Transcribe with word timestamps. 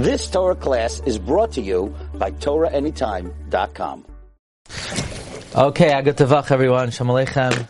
This 0.00 0.30
Torah 0.30 0.54
class 0.54 1.02
is 1.04 1.18
brought 1.18 1.52
to 1.52 1.60
you 1.60 1.94
by 2.14 2.30
TorahAnytime.com. 2.30 4.06
Okay, 5.54 5.90
Agat 5.90 6.14
Tavach, 6.14 6.50
everyone. 6.50 6.90
Shalom 6.90 7.14
Aleichem. 7.14 7.68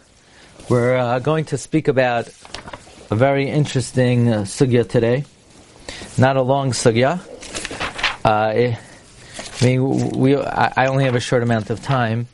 We're 0.69 0.97
uh, 0.97 1.19
going 1.19 1.47
to 1.47 1.59
speak 1.59 1.89
about 1.89 2.29
a 3.11 3.17
very 3.17 3.51
interesting 3.51 4.29
uh, 4.29 4.43
sugya 4.43 4.89
today. 4.89 5.25
Not 6.17 6.37
a 6.37 6.43
long 6.43 6.71
sugya. 6.71 7.19
Uh, 8.25 8.29
I 8.31 9.65
mean, 9.65 10.11
we, 10.11 10.37
I, 10.37 10.87
only 10.87 11.07
have 11.07 11.17
a 11.17 11.21
short 11.21 11.43
amount 11.43 11.69
of 11.71 11.83
time, 11.83 12.29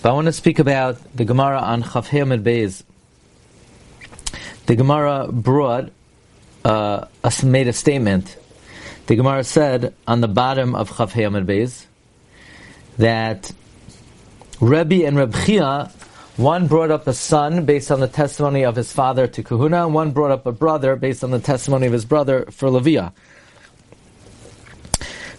but 0.00 0.08
I 0.08 0.12
want 0.14 0.24
to 0.24 0.32
speak 0.32 0.58
about 0.58 0.96
the 1.14 1.26
Gemara 1.26 1.58
on 1.58 1.82
Chafhei 1.82 2.22
Amid 2.22 2.44
Beis. 2.44 2.82
The 4.64 4.74
Gemara 4.74 5.28
brought, 5.30 5.92
uh, 6.64 7.04
made 7.44 7.68
a 7.68 7.74
statement. 7.74 8.38
The 9.06 9.16
Gemara 9.16 9.42
said 9.42 9.94
on 10.06 10.20
the 10.20 10.28
bottom 10.28 10.76
of 10.76 10.90
Chafhei 10.90 11.26
Amid 11.26 11.44
Beis 11.44 11.86
that 12.98 13.50
Rebbe 14.60 15.04
and 15.04 15.16
Reb 15.16 15.34
Chia, 15.44 15.90
one 16.36 16.68
brought 16.68 16.92
up 16.92 17.08
a 17.08 17.12
son 17.12 17.64
based 17.64 17.90
on 17.90 17.98
the 17.98 18.06
testimony 18.06 18.64
of 18.64 18.76
his 18.76 18.92
father 18.92 19.26
to 19.26 19.42
Kahuna, 19.42 19.86
and 19.86 19.94
one 19.94 20.12
brought 20.12 20.30
up 20.30 20.46
a 20.46 20.52
brother 20.52 20.94
based 20.94 21.24
on 21.24 21.32
the 21.32 21.40
testimony 21.40 21.88
of 21.88 21.92
his 21.92 22.04
brother 22.04 22.46
for 22.52 22.70
Leviah. 22.70 23.10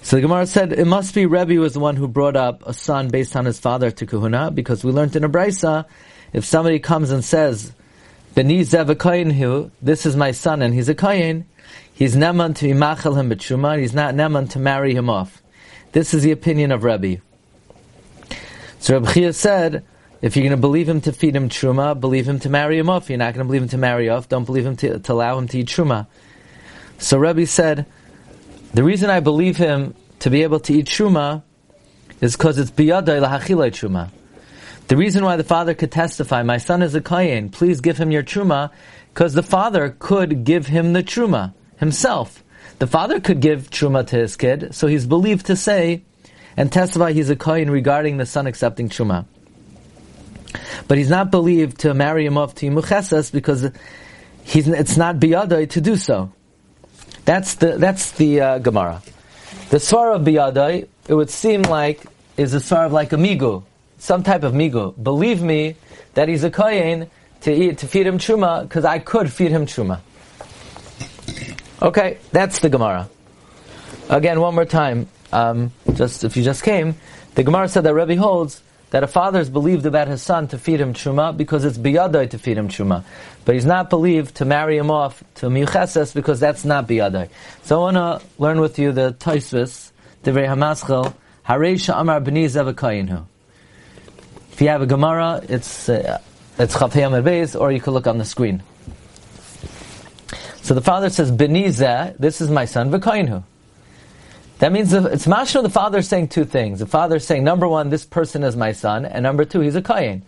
So 0.01 0.17
the 0.17 0.23
Gemara 0.23 0.45
said 0.45 0.73
it 0.73 0.85
must 0.85 1.15
be 1.15 1.25
Rebbe 1.25 1.55
was 1.55 1.73
the 1.73 1.79
one 1.79 1.95
who 1.95 2.09
brought 2.09 2.35
up 2.35 2.67
a 2.67 2.73
son 2.73 3.07
based 3.07 3.33
on 3.37 3.45
his 3.45 3.59
father 3.59 3.91
to 3.91 4.05
Kahuna, 4.05 4.51
because 4.51 4.83
we 4.83 4.91
learned 4.91 5.15
in 5.15 5.23
a 5.23 5.29
brisa, 5.29 5.85
if 6.33 6.43
somebody 6.43 6.79
comes 6.79 7.11
and 7.11 7.23
says, 7.23 7.71
Beni 8.35 8.61
Zev 8.61 9.71
this 9.81 10.05
is 10.05 10.17
my 10.17 10.31
son 10.31 10.61
and 10.61 10.73
he's 10.73 10.89
a 10.89 10.95
Kayin, 10.95 11.45
he's 11.93 12.15
neman 12.15 12.55
to 12.57 12.67
imachel 12.67 13.17
him 13.17 13.29
b'tshuma, 13.29 13.79
he's 13.79 13.93
not 13.93 14.15
neman 14.15 14.49
to 14.51 14.59
marry 14.59 14.93
him 14.93 15.09
off. 15.09 15.41
This 15.93 16.13
is 16.13 16.23
the 16.23 16.31
opinion 16.31 16.71
of 16.71 16.83
Rebbe. 16.83 17.21
So 18.79 18.95
Rabbi 18.95 19.13
Chia 19.13 19.33
said, 19.33 19.85
if 20.21 20.35
you're 20.35 20.43
going 20.43 20.51
to 20.51 20.57
believe 20.57 20.89
him 20.89 21.01
to 21.01 21.11
feed 21.11 21.35
him 21.35 21.49
truma, 21.49 21.99
believe 21.99 22.27
him 22.27 22.39
to 22.39 22.49
marry 22.49 22.79
him 22.79 22.89
off. 22.89 23.09
You're 23.09 23.17
not 23.17 23.33
going 23.33 23.45
to 23.45 23.47
believe 23.47 23.61
him 23.61 23.69
to 23.69 23.77
marry 23.77 24.09
off. 24.09 24.29
Don't 24.29 24.45
believe 24.45 24.65
him 24.65 24.75
to, 24.77 24.99
to 24.99 25.13
allow 25.13 25.37
him 25.37 25.47
to 25.49 25.59
eat 25.59 25.67
truma. 25.67 26.07
So 26.97 27.17
Rebbe 27.17 27.45
said, 27.45 27.85
the 28.73 28.83
reason 28.83 29.09
I 29.09 29.19
believe 29.19 29.57
him 29.57 29.93
to 30.19 30.29
be 30.29 30.43
able 30.43 30.61
to 30.61 30.73
eat 30.73 30.87
truma 30.87 31.43
is 32.21 32.35
because 32.35 32.57
it's 32.57 32.71
biyadai 32.71 33.21
lahachilai 33.21 33.69
truma. 33.69 34.09
The 34.87 34.97
reason 34.97 35.23
why 35.23 35.35
the 35.35 35.43
father 35.43 35.73
could 35.73 35.91
testify, 35.91 36.41
my 36.43 36.57
son 36.57 36.81
is 36.81 36.95
a 36.95 37.01
kayin, 37.01 37.51
please 37.51 37.81
give 37.81 37.97
him 37.97 38.09
your 38.09 38.23
truma, 38.23 38.71
because 39.13 39.33
the 39.33 39.43
father 39.43 39.95
could 39.99 40.43
give 40.43 40.67
him 40.67 40.93
the 40.93 41.03
truma 41.03 41.53
himself. 41.83 42.41
The 42.79 42.87
father 42.87 43.19
could 43.19 43.41
give 43.41 43.69
truma 43.69 44.07
to 44.07 44.15
his 44.15 44.37
kid, 44.37 44.73
so 44.73 44.87
he's 44.87 45.05
believed 45.05 45.47
to 45.47 45.55
say, 45.55 46.03
and 46.55 46.71
testify 46.71 47.11
he's 47.11 47.29
a 47.29 47.35
kohen 47.35 47.69
regarding 47.69 48.17
the 48.17 48.25
son 48.25 48.47
accepting 48.47 48.87
truma. 48.87 49.25
But 50.87 50.97
he's 50.97 51.09
not 51.09 51.29
believed 51.29 51.81
to 51.81 51.93
marry 51.93 52.25
him 52.25 52.37
off 52.37 52.55
to 52.55 52.67
Yimuchesas 52.67 53.31
because 53.31 53.69
he's, 54.43 54.67
it's 54.67 54.97
not 54.97 55.17
biyadai 55.17 55.69
to 55.71 55.81
do 55.81 55.97
so. 55.97 56.31
That's 57.25 57.55
the, 57.55 57.77
that's 57.77 58.11
the 58.11 58.41
uh, 58.41 58.57
Gemara. 58.59 59.01
The 59.69 59.77
svar 59.77 60.15
of 60.15 60.21
biyadai, 60.21 60.87
it 61.07 61.13
would 61.13 61.29
seem 61.29 61.63
like, 61.63 62.01
is 62.37 62.53
a 62.53 62.59
svar 62.59 62.85
of 62.85 62.93
like 62.93 63.11
a 63.11 63.17
migu, 63.17 63.63
some 63.97 64.23
type 64.23 64.43
of 64.43 64.53
migu. 64.53 65.01
Believe 65.01 65.41
me 65.41 65.75
that 66.13 66.29
he's 66.29 66.43
a 66.43 66.51
kohen 66.51 67.09
to 67.41 67.51
eat, 67.51 67.79
to 67.79 67.87
feed 67.87 68.07
him 68.07 68.19
truma, 68.19 68.63
because 68.63 68.85
I 68.85 68.99
could 68.99 69.31
feed 69.31 69.51
him 69.51 69.65
truma. 69.65 69.99
Okay, 71.83 72.17
that's 72.31 72.59
the 72.59 72.69
Gemara. 72.69 73.09
Again, 74.09 74.39
one 74.39 74.55
more 74.55 74.63
time 74.63 75.09
um, 75.33 75.73
just 75.95 76.23
if 76.23 76.37
you 76.37 76.43
just 76.43 76.63
came, 76.63 76.95
the 77.35 77.43
Gemara 77.43 77.67
said 77.67 77.83
that 77.83 77.93
Rebbe 77.93 78.15
holds 78.15 78.63
that 78.91 79.03
a 79.03 79.07
father 79.07 79.41
is 79.41 79.49
believed 79.49 79.85
about 79.85 80.07
his 80.07 80.21
son 80.21 80.47
to 80.47 80.57
feed 80.57 80.79
him 80.79 80.93
truma 80.93 81.35
because 81.35 81.65
it's 81.65 81.77
biyadai 81.77 82.29
to 82.29 82.37
feed 82.37 82.57
him 82.57 82.69
truma, 82.69 83.03
but 83.43 83.55
he's 83.55 83.65
not 83.65 83.89
believed 83.89 84.35
to 84.35 84.45
marry 84.45 84.77
him 84.77 84.89
off 84.89 85.25
to 85.35 85.47
miyucheses 85.47 86.13
because 86.13 86.39
that's 86.39 86.63
not 86.63 86.87
biyadai. 86.87 87.27
So 87.63 87.81
I 87.83 87.91
want 87.91 88.21
to 88.21 88.27
learn 88.41 88.61
with 88.61 88.79
you 88.79 88.93
the 88.93 89.13
Taisvis, 89.19 89.91
Divrei 90.23 90.47
Hamaschel, 90.47 91.13
Hareisha 91.45 91.99
Amar 91.99 92.21
B'ni 92.21 92.45
Zevakayinhu. 92.45 93.25
If 94.53 94.61
you 94.61 94.69
have 94.69 94.81
a 94.83 94.85
Gemara, 94.85 95.41
it's 95.49 95.89
uh, 95.89 96.21
it's 96.57 96.75
Beis, 96.75 97.59
or 97.59 97.73
you 97.73 97.81
can 97.81 97.91
look 97.91 98.07
on 98.07 98.19
the 98.19 98.25
screen. 98.25 98.63
So 100.63 100.73
the 100.73 100.81
father 100.81 101.09
says, 101.09 101.29
Beniza, 101.29 102.17
this 102.17 102.39
is 102.39 102.49
my 102.49 102.63
son, 102.63 102.89
V'kayinhu. 102.89 103.43
That 104.59 104.71
means 104.71 104.93
it's 104.93 105.25
mashma 105.25 105.61
the 105.61 105.69
father 105.69 105.97
is 105.97 106.07
saying 106.07 106.29
two 106.29 106.45
things. 106.45 106.79
The 106.79 106.85
father 106.85 107.17
is 107.17 107.27
saying, 107.27 107.43
number 107.43 107.67
one, 107.67 107.89
this 107.89 108.05
person 108.05 108.43
is 108.43 108.55
my 108.55 108.71
son, 108.71 109.05
and 109.05 109.23
number 109.23 109.43
two, 109.43 109.59
he's 109.59 109.75
a 109.75 109.81
kayin. 109.81 110.21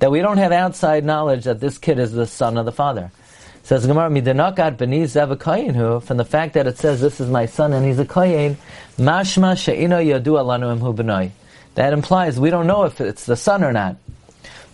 That 0.00 0.10
we 0.10 0.20
don't 0.22 0.38
have 0.38 0.50
outside 0.50 1.04
knowledge 1.04 1.44
that 1.44 1.60
this 1.60 1.78
kid 1.78 2.00
is 2.00 2.10
the 2.10 2.26
son 2.26 2.58
of 2.58 2.66
the 2.66 2.72
father. 2.72 3.12
Says 3.62 3.86
Gemara, 3.86 4.10
midanakat 4.10 4.76
beniz 4.76 5.74
who 5.74 6.00
from 6.00 6.16
the 6.16 6.24
fact 6.24 6.54
that 6.54 6.66
it 6.66 6.78
says 6.78 7.00
this 7.00 7.20
is 7.20 7.30
my 7.30 7.46
son 7.46 7.72
and 7.72 7.86
he's 7.86 8.00
a 8.00 8.04
kayin, 8.04 8.56
mashma 8.98 9.56
she'ino 9.56 9.98
yadu 9.98 10.34
alanu 10.34 10.76
imhu 10.76 10.96
b'nai. 10.96 11.30
That 11.76 11.92
implies 11.92 12.40
we 12.40 12.50
don't 12.50 12.66
know 12.66 12.84
if 12.84 13.00
it's 13.00 13.24
the 13.24 13.36
son 13.36 13.62
or 13.62 13.72
not. 13.72 13.96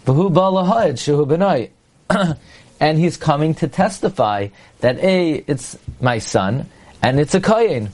V'hu 0.06 0.32
ba'lahayid 0.32 0.94
shehu. 0.94 1.68
And 2.82 2.98
he's 2.98 3.16
coming 3.16 3.54
to 3.62 3.68
testify 3.68 4.48
that 4.80 4.98
A, 4.98 5.44
it's 5.46 5.78
my 6.00 6.18
son, 6.18 6.68
and 7.00 7.20
it's 7.20 7.32
a 7.32 7.40
kayin 7.40 7.90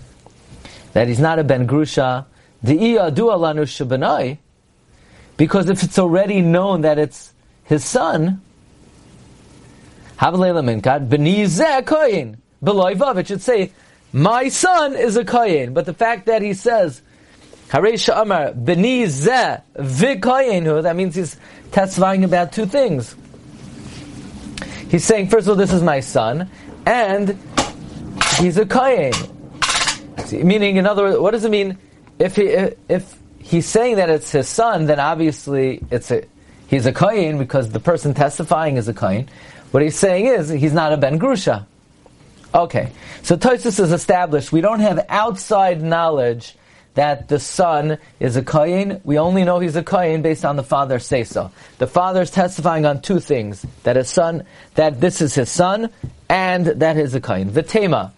that 0.94 1.08
he's 1.08 1.20
not 1.20 1.38
a 1.38 1.44
ben 1.44 1.66
grusha, 1.66 2.24
because 5.36 5.68
if 5.68 5.82
it's 5.82 5.98
already 5.98 6.40
known 6.40 6.80
that 6.80 6.98
it's 6.98 7.34
his 7.64 7.84
son, 7.84 8.40
it 10.20 10.32
should 13.26 13.42
say, 13.42 13.72
my 14.12 14.48
son 14.48 14.96
is 14.96 15.16
a 15.16 15.24
kohen. 15.24 15.74
But 15.74 15.84
the 15.84 15.92
fact 15.92 16.26
that 16.26 16.40
he 16.42 16.54
says, 16.54 17.02
that 17.70 17.82
means 20.96 21.14
he's 21.14 21.36
testifying 21.70 22.24
about 22.24 22.52
two 22.52 22.66
things. 22.66 23.14
He's 24.88 25.04
saying, 25.04 25.28
first 25.28 25.46
of 25.46 25.50
all, 25.50 25.56
this 25.56 25.72
is 25.72 25.82
my 25.82 26.00
son, 26.00 26.50
and 26.86 27.38
he's 28.38 28.56
a 28.56 28.66
kohen. 28.66 29.12
Meaning, 30.32 30.76
in 30.76 30.86
other 30.86 31.02
words, 31.04 31.18
what 31.18 31.30
does 31.30 31.44
it 31.44 31.50
mean? 31.50 31.78
If 32.18 32.36
he 32.36 32.48
if 32.88 33.16
he's 33.38 33.66
saying 33.66 33.96
that 33.96 34.10
it's 34.10 34.30
his 34.32 34.48
son, 34.48 34.86
then 34.86 35.00
obviously 35.00 35.80
it's 35.90 36.10
a 36.10 36.24
he's 36.66 36.86
a 36.86 36.92
kohen 36.92 37.38
because 37.38 37.70
the 37.70 37.80
person 37.80 38.14
testifying 38.14 38.76
is 38.76 38.88
a 38.88 38.94
kohen. 38.94 39.28
What 39.70 39.82
he's 39.82 39.98
saying 39.98 40.26
is 40.26 40.48
he's 40.48 40.72
not 40.72 40.92
a 40.92 40.96
ben 40.96 41.18
grusha. 41.18 41.66
Okay, 42.54 42.90
so 43.22 43.36
Tosis 43.36 43.78
is 43.78 43.92
established. 43.92 44.52
We 44.52 44.62
don't 44.62 44.80
have 44.80 45.04
outside 45.08 45.82
knowledge 45.82 46.56
that 46.98 47.28
the 47.28 47.38
son 47.38 47.96
is 48.18 48.36
a 48.36 48.42
kohen. 48.42 49.00
We 49.04 49.18
only 49.18 49.44
know 49.44 49.60
he's 49.60 49.76
a 49.76 49.84
kohen 49.84 50.20
based 50.20 50.44
on 50.44 50.56
the 50.56 50.64
father 50.64 50.98
say 50.98 51.22
so. 51.22 51.52
The 51.78 51.86
father 51.86 52.22
is 52.22 52.30
testifying 52.30 52.84
on 52.84 53.00
two 53.02 53.20
things: 53.20 53.64
that 53.84 53.94
his 53.94 54.08
son, 54.08 54.42
that 54.74 55.00
this 55.00 55.20
is 55.20 55.34
his 55.34 55.48
son, 55.48 55.90
and 56.28 56.66
that 56.66 56.96
he's 56.96 57.14
a 57.14 57.20
kohen. 57.20 57.50
Vitema. 57.50 58.10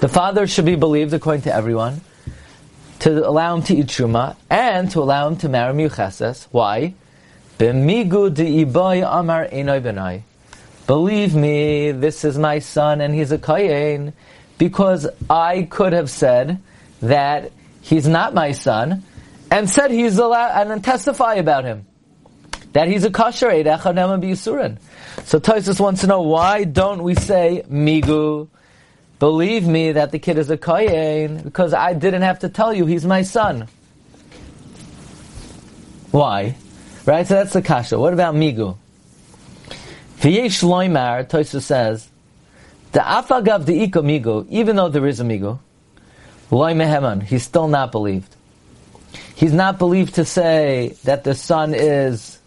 The 0.00 0.08
father 0.08 0.46
should 0.46 0.64
be 0.64 0.76
believed 0.76 1.12
according 1.12 1.42
to 1.42 1.54
everyone 1.54 2.00
to 3.00 3.28
allow 3.28 3.54
him 3.56 3.62
to 3.64 3.76
eat 3.76 3.86
truma 3.86 4.36
and 4.48 4.90
to 4.90 5.00
allow 5.00 5.28
him 5.28 5.36
to 5.36 5.48
marry 5.48 5.74
mucheses. 5.74 6.48
Why? 6.50 6.94
Believe 10.90 11.36
me, 11.36 11.92
this 11.92 12.24
is 12.24 12.36
my 12.36 12.58
son 12.58 13.00
and 13.00 13.14
he's 13.14 13.30
a 13.30 13.38
kayin, 13.38 14.12
because 14.58 15.06
I 15.30 15.62
could 15.62 15.92
have 15.92 16.10
said 16.10 16.60
that 17.00 17.52
he's 17.80 18.08
not 18.08 18.34
my 18.34 18.50
son 18.50 19.04
and 19.52 19.70
said 19.70 19.92
he's 19.92 20.18
allowed 20.18 20.60
and 20.60 20.68
then 20.68 20.82
testify 20.82 21.34
about 21.34 21.62
him 21.62 21.86
that 22.72 22.88
he's 22.88 23.04
a 23.04 23.10
kosher 23.12 23.46
Eidechad 23.50 23.94
Nema 23.94 24.20
B'Yisurin. 24.20 24.78
So 25.26 25.38
Tosis 25.38 25.78
wants 25.78 26.00
to 26.00 26.08
know 26.08 26.22
why 26.22 26.64
don't 26.64 27.04
we 27.04 27.14
say 27.14 27.62
Migu? 27.70 28.48
Believe 29.20 29.68
me 29.68 29.92
that 29.92 30.10
the 30.10 30.18
kid 30.18 30.38
is 30.38 30.50
a 30.50 30.58
Kayin 30.58 31.44
because 31.44 31.72
I 31.72 31.92
didn't 31.92 32.22
have 32.22 32.40
to 32.40 32.48
tell 32.48 32.74
you 32.74 32.86
he's 32.86 33.06
my 33.06 33.22
son. 33.22 33.68
Why? 36.10 36.56
Right? 37.06 37.28
So 37.28 37.34
that's 37.34 37.52
the 37.52 37.62
kasha. 37.62 37.96
What 37.96 38.12
about 38.12 38.34
Migu? 38.34 38.76
V'yesh 40.20 40.62
loimar, 40.62 41.26
Tosis 41.26 41.62
says, 41.62 42.06
the 42.92 43.00
afagav 43.00 43.64
the 43.64 43.86
iko 43.86 44.02
migu, 44.04 44.46
even 44.50 44.76
though 44.76 44.90
there 44.90 45.06
is 45.06 45.18
a 45.18 45.24
migu, 45.24 45.58
loy 46.50 46.74
meheman, 46.74 47.22
he's 47.22 47.42
still 47.42 47.68
not 47.68 47.90
believed. 47.90 48.36
He's 49.34 49.54
not 49.54 49.78
believed 49.78 50.16
to 50.16 50.26
say 50.26 50.94
that 51.04 51.24
the 51.24 51.34
son 51.34 51.72
is 51.72 52.38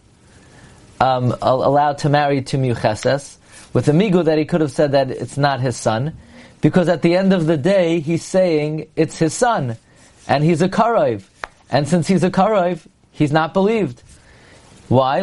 um, 1.00 1.36
allowed 1.42 1.98
to 2.00 2.10
marry 2.10 2.44
to 2.44 2.58
Miucheses, 2.58 3.38
with 3.74 3.86
the 3.86 3.92
migu 3.92 4.24
that 4.24 4.38
he 4.38 4.46
could 4.46 4.62
have 4.62 4.72
said 4.72 4.92
that 4.92 5.10
it's 5.10 5.38
not 5.38 5.60
his 5.60 5.76
son, 5.76 6.16
because 6.62 6.88
at 6.88 7.02
the 7.02 7.16
end 7.16 7.34
of 7.34 7.48
the 7.48 7.58
day, 7.58 8.00
he's 8.00 8.24
saying 8.24 8.88
it's 8.96 9.18
his 9.18 9.34
son, 9.34 9.78
and 10.28 10.44
he's 10.44 10.62
a 10.62 10.70
karaiv. 10.70 11.24
And 11.72 11.88
since 11.88 12.08
he's 12.08 12.24
a 12.24 12.30
karaiv, 12.30 12.86
he's 13.12 13.32
not 13.32 13.52
believed. 13.52 14.04
Why? 14.90 15.22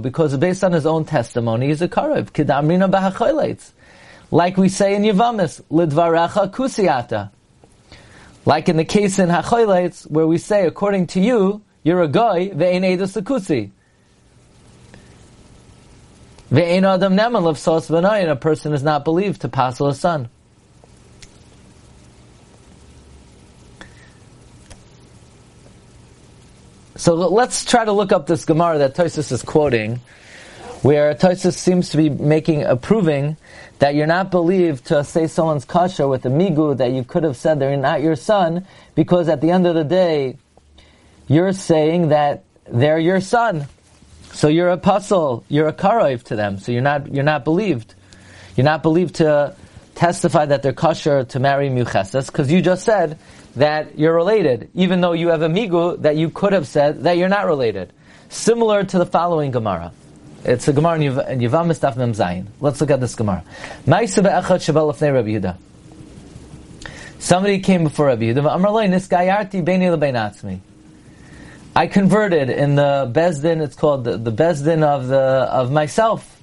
Because 0.00 0.36
based 0.36 0.64
on 0.64 0.72
his 0.72 0.86
own 0.86 1.04
testimony, 1.04 1.68
he's 1.68 1.80
a 1.80 1.88
karaiv. 1.88 2.32
Kidamrina 2.32 2.90
b'hachoyleitz. 2.90 3.72
Like 4.30 4.56
we 4.56 4.68
say 4.68 4.94
in 4.94 5.02
Yavamis, 5.02 5.62
lidvarecha 5.70 6.50
kusiata. 6.50 7.30
Like 8.44 8.68
in 8.68 8.76
the 8.76 8.84
case 8.84 9.18
in 9.18 9.28
Hachoyleitz, 9.28 10.10
where 10.10 10.26
we 10.26 10.38
say, 10.38 10.66
according 10.66 11.06
to 11.08 11.20
you, 11.20 11.62
you're 11.82 12.02
a 12.02 12.08
guy, 12.08 12.48
ve'ein 12.48 12.82
edus 12.82 13.20
kusi. 13.22 13.70
Ve'ein 16.50 16.82
adam 16.82 17.14
neman 17.14 17.42
lefsos 17.42 17.88
v'nayin, 17.90 18.30
a 18.30 18.36
person 18.36 18.72
is 18.72 18.82
not 18.82 19.04
believed 19.04 19.42
to 19.42 19.48
pass 19.48 19.80
a 19.80 19.94
son. 19.94 20.28
So 26.98 27.14
let's 27.14 27.64
try 27.64 27.84
to 27.84 27.92
look 27.92 28.10
up 28.10 28.26
this 28.26 28.44
Gemara 28.44 28.78
that 28.78 28.96
Tosis 28.96 29.30
is 29.30 29.42
quoting, 29.42 30.00
where 30.82 31.14
Tosis 31.14 31.54
seems 31.54 31.90
to 31.90 31.96
be 31.96 32.10
making, 32.10 32.64
approving 32.64 33.36
that 33.78 33.94
you're 33.94 34.08
not 34.08 34.32
believed 34.32 34.86
to 34.86 35.04
say 35.04 35.28
someone's 35.28 35.64
kasha 35.64 36.08
with 36.08 36.26
a 36.26 36.28
migu 36.28 36.76
that 36.76 36.90
you 36.90 37.04
could 37.04 37.22
have 37.22 37.36
said 37.36 37.60
they're 37.60 37.76
not 37.76 38.02
your 38.02 38.16
son, 38.16 38.66
because 38.96 39.28
at 39.28 39.40
the 39.40 39.52
end 39.52 39.64
of 39.68 39.76
the 39.76 39.84
day, 39.84 40.38
you're 41.28 41.52
saying 41.52 42.08
that 42.08 42.42
they're 42.66 42.98
your 42.98 43.20
son. 43.20 43.68
So 44.32 44.48
you're 44.48 44.70
a 44.70 44.76
puzzle, 44.76 45.44
you're 45.48 45.68
a 45.68 45.72
karoiv 45.72 46.24
to 46.24 46.36
them, 46.36 46.58
so 46.58 46.72
you're 46.72 46.82
not, 46.82 47.14
you're 47.14 47.22
not 47.22 47.44
believed. 47.44 47.94
You're 48.56 48.64
not 48.64 48.82
believed 48.82 49.14
to 49.16 49.54
testify 49.98 50.46
that 50.46 50.62
they're 50.62 50.72
kosher 50.72 51.24
to 51.24 51.40
marry 51.40 51.68
muchesas, 51.68 52.26
because 52.26 52.52
you 52.52 52.62
just 52.62 52.84
said 52.84 53.18
that 53.56 53.98
you're 53.98 54.14
related, 54.14 54.70
even 54.74 55.00
though 55.00 55.12
you 55.12 55.28
have 55.28 55.42
a 55.42 55.48
migu 55.48 56.00
that 56.02 56.16
you 56.16 56.30
could 56.30 56.52
have 56.52 56.68
said 56.68 57.02
that 57.02 57.18
you're 57.18 57.28
not 57.28 57.46
related. 57.46 57.92
Similar 58.28 58.84
to 58.84 58.98
the 58.98 59.06
following 59.06 59.50
Gemara. 59.50 59.92
It's 60.44 60.68
a 60.68 60.72
Gemara 60.72 61.00
in 61.00 61.40
Yevamos 61.40 61.80
Daf 61.80 61.96
Mem 61.96 62.12
Zayin. 62.12 62.46
Let's 62.60 62.80
look 62.80 62.92
at 62.92 63.00
this 63.00 63.16
Gemara. 63.16 63.42
Somebody 67.18 67.58
came 67.58 67.82
before 67.82 68.06
Rabbi 68.06 68.32
Yehuda. 68.32 68.54
I 71.74 71.86
converted 71.88 72.50
in 72.50 72.74
the 72.76 73.10
Bezdin. 73.12 73.60
It's 73.60 73.74
called 73.74 74.04
the, 74.04 74.16
the 74.16 74.30
Bezdin 74.30 74.84
of 74.84 75.08
the 75.08 75.18
of 75.18 75.72
myself. 75.72 76.37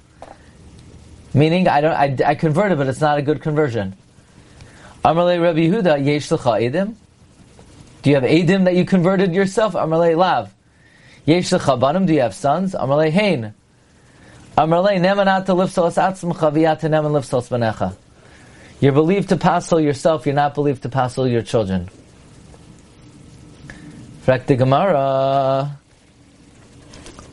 Meaning, 1.36 1.68
I 1.68 1.82
don't. 1.82 1.92
I, 1.92 2.16
I 2.30 2.34
converted, 2.34 2.78
but 2.78 2.86
it's 2.86 3.02
not 3.02 3.18
a 3.18 3.22
good 3.22 3.42
conversion. 3.42 3.94
Amarle 5.04 5.40
Rabbi 5.40 5.68
Yehuda, 5.68 6.02
yesh 6.02 6.30
edim. 6.30 6.94
Do 8.00 8.08
you 8.08 8.16
have 8.16 8.24
edim 8.24 8.64
that 8.64 8.74
you 8.74 8.86
converted 8.86 9.34
yourself? 9.34 9.74
Amarle 9.74 10.16
Lav. 10.16 10.54
Yesh 11.26 11.50
banim. 11.50 12.06
Do 12.06 12.14
you 12.14 12.22
have 12.22 12.34
sons? 12.34 12.74
Amarle 12.74 13.10
Hain. 13.10 13.52
Amarle 14.56 14.98
nemanat 14.98 15.44
lifsos 15.44 15.98
atzmcha 15.98 16.50
v'yata 16.50 16.88
neman 16.88 17.12
lifsos 17.12 17.50
banecha. 17.50 17.94
You're 18.80 18.92
believed 18.92 19.28
to 19.28 19.36
passel 19.36 19.78
yourself. 19.78 20.24
You're 20.24 20.34
not 20.34 20.54
believed 20.54 20.84
to 20.84 20.88
passel 20.88 21.28
your 21.28 21.42
children. 21.42 21.90
Frak 24.24 24.56
Gemara. 24.56 25.76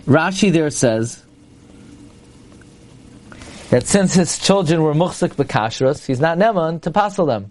Rashi 0.05 0.51
there 0.51 0.69
says 0.69 1.22
that 3.73 3.87
since 3.87 4.13
his 4.13 4.37
children 4.37 4.83
were 4.83 4.93
muchzik 4.93 5.35
b'kashras, 5.35 6.05
he's 6.05 6.19
not 6.19 6.37
neman 6.37 6.79
to 6.79 6.91
passel 6.91 7.25
them. 7.25 7.49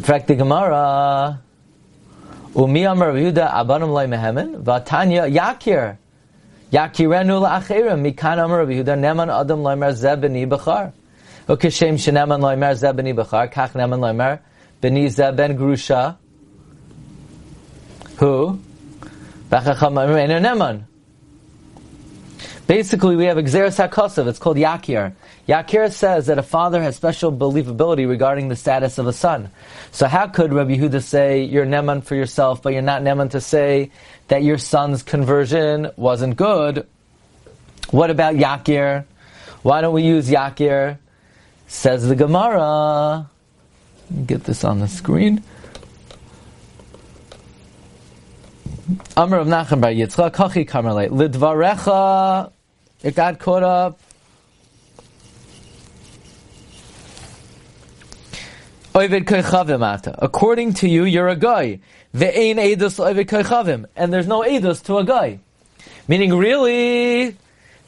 fact, 0.00 0.26
the 0.26 0.36
Gemara, 0.36 1.38
Umi 2.56 2.84
Amar 2.84 3.12
Abanim 3.12 3.92
Lay 3.92 4.06
Mehemen, 4.06 4.62
Vatanya 4.62 5.30
Yakir. 5.30 5.98
Yakirenu 6.72 7.44
la'achirim, 7.44 8.00
Mikan 8.10 8.42
Amar 8.42 8.64
Neman 8.64 9.28
Adam 9.28 9.60
Loimer 9.60 9.92
Zebeni 9.92 10.48
Bechar. 10.48 10.92
Ukeshem 11.46 11.96
Sheneman 11.96 12.40
Loimer 12.40 12.72
Zebeni 12.72 13.14
Bechar, 13.14 13.52
Kach 13.52 13.72
Neman 13.72 14.00
Loimer 14.00 14.38
Beni 14.80 15.08
Zeben 15.08 15.58
Grusha. 15.58 16.16
Who? 18.16 18.58
Bachacham 19.50 19.92
Neman. 20.40 20.84
Basically, 22.66 23.14
we 23.14 23.26
have 23.26 23.36
Xeris 23.36 23.88
HaKosav, 23.88 24.26
it's 24.26 24.40
called 24.40 24.56
Yakir. 24.56 25.12
Yakir 25.48 25.92
says 25.92 26.26
that 26.26 26.38
a 26.38 26.42
father 26.42 26.82
has 26.82 26.96
special 26.96 27.30
believability 27.30 28.08
regarding 28.08 28.48
the 28.48 28.56
status 28.56 28.98
of 28.98 29.06
a 29.06 29.12
son. 29.12 29.50
So 29.92 30.08
how 30.08 30.26
could 30.26 30.52
Rabbi 30.52 30.76
Yehuda 30.76 31.00
say 31.00 31.44
you're 31.44 31.64
Neman 31.64 32.02
for 32.02 32.16
yourself, 32.16 32.62
but 32.62 32.72
you're 32.72 32.82
not 32.82 33.02
Neman 33.02 33.30
to 33.30 33.40
say 33.40 33.92
that 34.26 34.42
your 34.42 34.58
son's 34.58 35.04
conversion 35.04 35.92
wasn't 35.96 36.36
good? 36.36 36.88
What 37.92 38.10
about 38.10 38.34
Yakir? 38.34 39.04
Why 39.62 39.80
don't 39.80 39.94
we 39.94 40.02
use 40.02 40.28
Yakir? 40.28 40.98
Says 41.68 42.08
the 42.08 42.16
Gemara. 42.16 43.30
Get 44.26 44.42
this 44.42 44.64
on 44.64 44.80
the 44.80 44.88
screen. 44.88 45.44
Amr 49.16 49.38
of 49.38 49.46
Nachman 49.46 49.80
Bar 49.80 49.90
Yitzchak, 49.90 50.32
Kachi 50.32 50.68
Kamerle, 50.68 51.08
Lidvarecha, 51.08 52.52
it 53.06 53.14
got 53.14 53.38
caught 53.38 53.62
up 53.62 54.00
According 60.18 60.74
to 60.74 60.88
you, 60.88 61.04
you're 61.04 61.28
a 61.28 61.36
guy. 61.36 61.80
Edus. 62.14 62.98
And 63.94 64.12
there's 64.12 64.26
no 64.26 64.40
edus 64.40 64.82
to 64.84 64.96
a 64.96 65.04
guy. 65.04 65.38
Meaning, 66.08 66.34
really, 66.34 67.36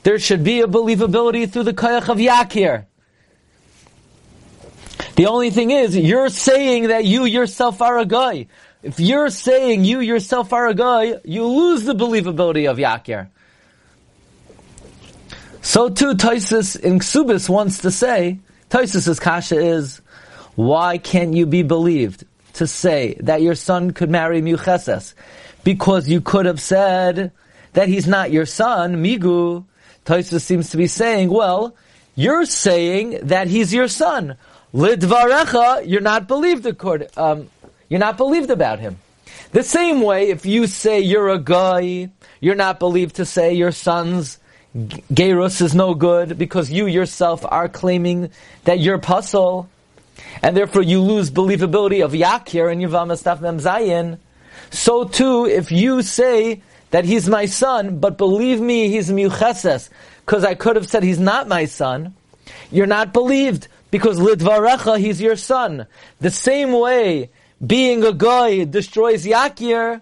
there 0.03 0.19
should 0.19 0.45
be 0.45 0.61
a 0.61 0.67
believability 0.67 1.51
through 1.51 1.63
the 1.63 1.73
koyach 1.73 2.11
of 2.11 2.19
Yakir. 2.19 2.85
The 5.17 5.27
only 5.27 5.51
thing 5.51 5.71
is, 5.71 5.97
you're 5.97 6.29
saying 6.29 6.89
that 6.89 7.07
you 7.07 7.25
yourself 7.25 7.81
are 7.81 7.99
a 7.99 8.05
guy. 8.05 8.47
If 8.83 9.01
you're 9.01 9.31
saying 9.31 9.85
you 9.85 10.01
yourself 10.01 10.53
are 10.53 10.69
a 10.69 10.75
guy, 10.75 11.21
you 11.25 11.45
lose 11.47 11.85
the 11.85 11.95
believability 11.95 12.71
of 12.71 12.77
Yakir. 12.77 13.31
So 15.63 15.89
too, 15.89 16.15
Taisus 16.15 16.79
in 16.79 16.99
Ksubis 16.99 17.49
wants 17.49 17.79
to 17.79 17.91
say, 17.91 18.39
Taisus's 18.71 19.21
kasha 19.21 19.59
is, 19.59 20.01
why 20.55 20.99
can't 20.99 21.35
you 21.35 21.47
be 21.47 21.63
believed 21.63 22.25
to 22.55 22.67
say 22.67 23.17
that 23.21 23.43
your 23.43 23.55
son 23.55 23.93
could 23.93 24.11
marry 24.11 24.41
Mucheses? 24.41 25.15
Because 25.65 26.09
you 26.09 26.21
could 26.21 26.47
have 26.47 26.61
said 26.61 27.33
that 27.73 27.89
he's 27.89 28.07
not 28.07 28.31
your 28.31 28.47
son, 28.47 29.03
Migu. 29.03 29.65
Taisus 30.05 30.41
seems 30.41 30.71
to 30.71 30.77
be 30.77 30.87
saying, 30.87 31.31
well, 31.31 31.75
you're 32.15 32.47
saying 32.47 33.21
that 33.29 33.47
he's 33.49 33.73
your 33.73 33.89
son. 33.89 34.37
Lidvarecha, 34.75 35.89
you're 35.89 36.01
not 36.01 36.29
believed 36.29 36.67
um, 37.17 37.49
you're 37.89 38.01
not 38.01 38.17
believed 38.17 38.51
about 38.51 38.81
him. 38.81 38.99
The 39.53 39.63
same 39.63 40.03
way, 40.03 40.29
if 40.31 40.45
you 40.45 40.67
say 40.67 41.01
you're 41.01 41.29
a 41.29 41.39
guy, 41.39 42.11
you're 42.41 42.55
not 42.55 42.79
believed 42.79 43.17
to 43.17 43.25
say 43.25 43.55
your 43.55 43.73
son's 43.73 44.39
Gerus 44.77 45.61
is 45.61 45.75
no 45.75 45.95
good 45.95 46.39
because 46.39 46.71
you 46.71 46.87
yourself 46.87 47.45
are 47.49 47.69
claiming 47.69 48.31
that 48.65 48.79
you're 48.79 48.99
puzzle 48.99 49.69
and 50.43 50.57
therefore 50.57 50.83
you 50.83 51.01
lose 51.01 51.31
believability 51.31 52.05
of 52.05 52.13
Yakir 52.13 52.71
and 52.71 52.83
Yavamas 52.83 53.23
Taf 53.23 53.41
Mem 53.41 53.59
Zayin, 53.59 54.19
so 54.71 55.05
too, 55.05 55.47
if 55.47 55.73
you 55.73 56.03
say 56.03 56.63
that 56.91 57.05
he's 57.05 57.29
my 57.29 57.47
son, 57.47 57.99
but 57.99 58.19
believe 58.19 58.61
me, 58.61 58.89
he's 58.89 59.11
Mucheses, 59.11 59.89
because 60.25 60.45
I 60.45 60.55
could 60.55 60.77
have 60.77 60.89
said 60.89 61.03
he's 61.03 61.19
not 61.19 61.49
my 61.49 61.65
son, 61.65 62.15
you're 62.71 62.87
not 62.87 63.13
believed, 63.13 63.69
because 63.91 64.19
Lidvarecha, 64.19 64.99
he's 64.99 65.21
your 65.21 65.37
son. 65.37 65.87
The 66.21 66.31
same 66.31 66.73
way, 66.73 67.31
being 67.65 68.05
a 68.05 68.13
guy 68.13 68.65
destroys 68.65 69.25
Yakir, 69.25 70.01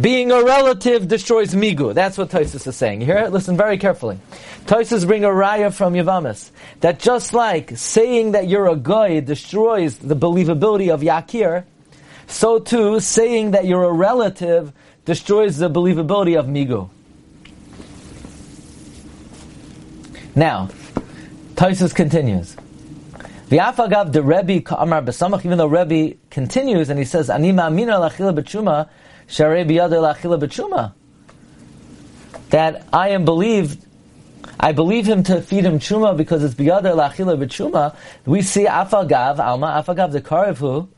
being 0.00 0.32
a 0.32 0.42
relative 0.42 1.06
destroys 1.06 1.54
Migu. 1.54 1.94
That's 1.94 2.18
what 2.18 2.30
Tosis 2.30 2.66
is 2.66 2.76
saying. 2.76 3.00
You 3.00 3.06
hear 3.06 3.18
it? 3.18 3.32
Listen 3.32 3.56
very 3.56 3.78
carefully. 3.78 4.18
Tosis 4.66 5.06
bring 5.06 5.24
a 5.24 5.28
raya 5.28 5.72
from 5.72 5.94
Yavamis 5.94 6.50
that 6.80 6.98
just 6.98 7.32
like 7.32 7.76
saying 7.76 8.32
that 8.32 8.48
you're 8.48 8.66
a 8.66 8.76
guy 8.76 9.20
destroys 9.20 9.98
the 9.98 10.16
believability 10.16 10.92
of 10.92 11.00
Yakir, 11.00 11.64
so 12.26 12.58
too 12.58 12.98
saying 12.98 13.52
that 13.52 13.66
you're 13.66 13.84
a 13.84 13.92
relative 13.92 14.72
destroys 15.04 15.58
the 15.58 15.70
believability 15.70 16.38
of 16.38 16.46
Migu. 16.46 16.88
Now, 20.34 20.70
Tosis 21.54 21.94
continues. 21.94 22.56
the 23.48 24.22
Rebbe 24.24 24.74
Amar 24.76 25.02
Besamach, 25.02 25.44
even 25.44 25.58
though 25.58 25.66
Rebbe 25.66 26.16
continues 26.30 26.88
and 26.88 26.98
he 26.98 27.04
says, 27.04 27.30
Ani 27.30 27.52
ma'amina 27.52 28.10
lachila 28.10 28.36
b'tshuma, 28.36 28.88
That 32.50 32.86
I 32.92 33.08
am 33.08 33.24
believed, 33.24 33.86
I 34.60 34.72
believe 34.72 35.06
him 35.06 35.22
to 35.24 35.40
feed 35.40 35.64
him 35.64 35.78
chuma 35.78 36.16
because 36.16 36.44
it's 36.44 36.54
biyadei 36.54 36.94
lachila 36.94 37.36
b'tshuma. 37.42 37.96
We 38.26 38.42
see 38.42 38.66
afagav, 38.66 39.38
alma, 39.38 39.82
afagav 39.84 40.12
the 40.12 40.20
karevu. 40.20 40.88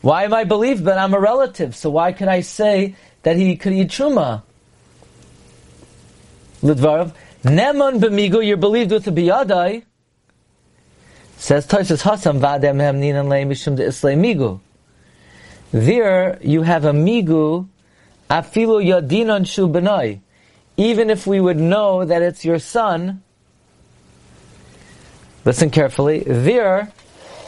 Why 0.00 0.24
am 0.24 0.34
I 0.34 0.44
believed? 0.44 0.84
But 0.84 0.98
I'm 0.98 1.14
a 1.14 1.20
relative, 1.20 1.74
so 1.76 1.90
why 1.90 2.12
could 2.12 2.28
I 2.28 2.40
say 2.40 2.96
that 3.22 3.36
he 3.36 3.56
could 3.56 3.72
eat 3.72 3.88
chuma? 3.88 4.42
Lidvarav, 6.62 7.12
Neman 7.46 8.00
b'migu, 8.00 8.44
you're 8.44 8.56
believed 8.56 8.90
with 8.90 9.04
the 9.04 9.12
biyadai. 9.12 9.84
Says 11.36 11.66
Toshas 11.66 12.02
Hasam 12.02 12.40
vadem 12.40 12.80
hem 12.80 13.00
ninan 13.00 13.28
le 13.28 13.36
mishum 13.44 13.76
de 13.76 13.84
islay 13.84 14.16
migu. 14.16 14.58
There 15.76 16.38
you 16.40 16.62
have 16.62 16.86
a 16.86 16.92
migu 16.92 17.68
afilu 18.30 18.82
yadinan 18.82 19.46
shu 19.46 19.68
benai. 19.68 20.20
Even 20.78 21.10
if 21.10 21.26
we 21.26 21.38
would 21.38 21.58
know 21.58 22.02
that 22.02 22.22
it's 22.22 22.46
your 22.46 22.58
son, 22.58 23.22
listen 25.44 25.68
carefully, 25.68 26.20
there, 26.20 26.90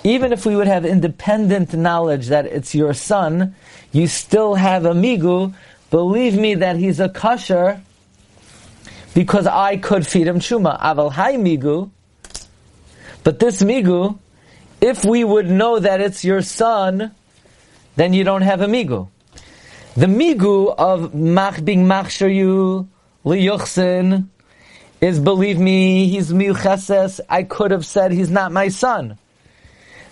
even 0.04 0.34
if 0.34 0.44
we 0.44 0.54
would 0.54 0.66
have 0.66 0.84
independent 0.84 1.72
knowledge 1.72 2.26
that 2.26 2.44
it's 2.44 2.74
your 2.74 2.92
son, 2.92 3.54
you 3.92 4.06
still 4.06 4.56
have 4.56 4.84
a 4.84 4.92
migu. 4.92 5.54
Believe 5.90 6.36
me 6.36 6.54
that 6.56 6.76
he's 6.76 7.00
a 7.00 7.08
kosher 7.08 7.80
because 9.14 9.46
I 9.46 9.78
could 9.78 10.06
feed 10.06 10.26
him 10.26 10.38
chuma. 10.38 10.78
Aval 10.78 11.12
hai 11.12 11.36
migu. 11.36 11.88
But 13.24 13.38
this 13.38 13.62
migu, 13.62 14.18
if 14.82 15.02
we 15.02 15.24
would 15.24 15.48
know 15.48 15.78
that 15.78 16.02
it's 16.02 16.26
your 16.26 16.42
son, 16.42 17.14
then 17.98 18.12
you 18.12 18.22
don't 18.22 18.42
have 18.42 18.60
a 18.60 18.66
migu. 18.66 19.08
The 19.96 20.06
migu 20.06 20.72
of 20.78 21.16
mach 21.16 21.64
being 21.64 21.84
machsher 21.84 22.32
you 22.32 22.88
liyuchsin 23.24 24.28
is 25.00 25.18
believe 25.18 25.58
me, 25.58 26.06
he's 26.08 26.32
miucheses. 26.32 27.18
I 27.28 27.42
could 27.42 27.72
have 27.72 27.84
said 27.84 28.12
he's 28.12 28.30
not 28.30 28.52
my 28.52 28.68
son. 28.68 29.18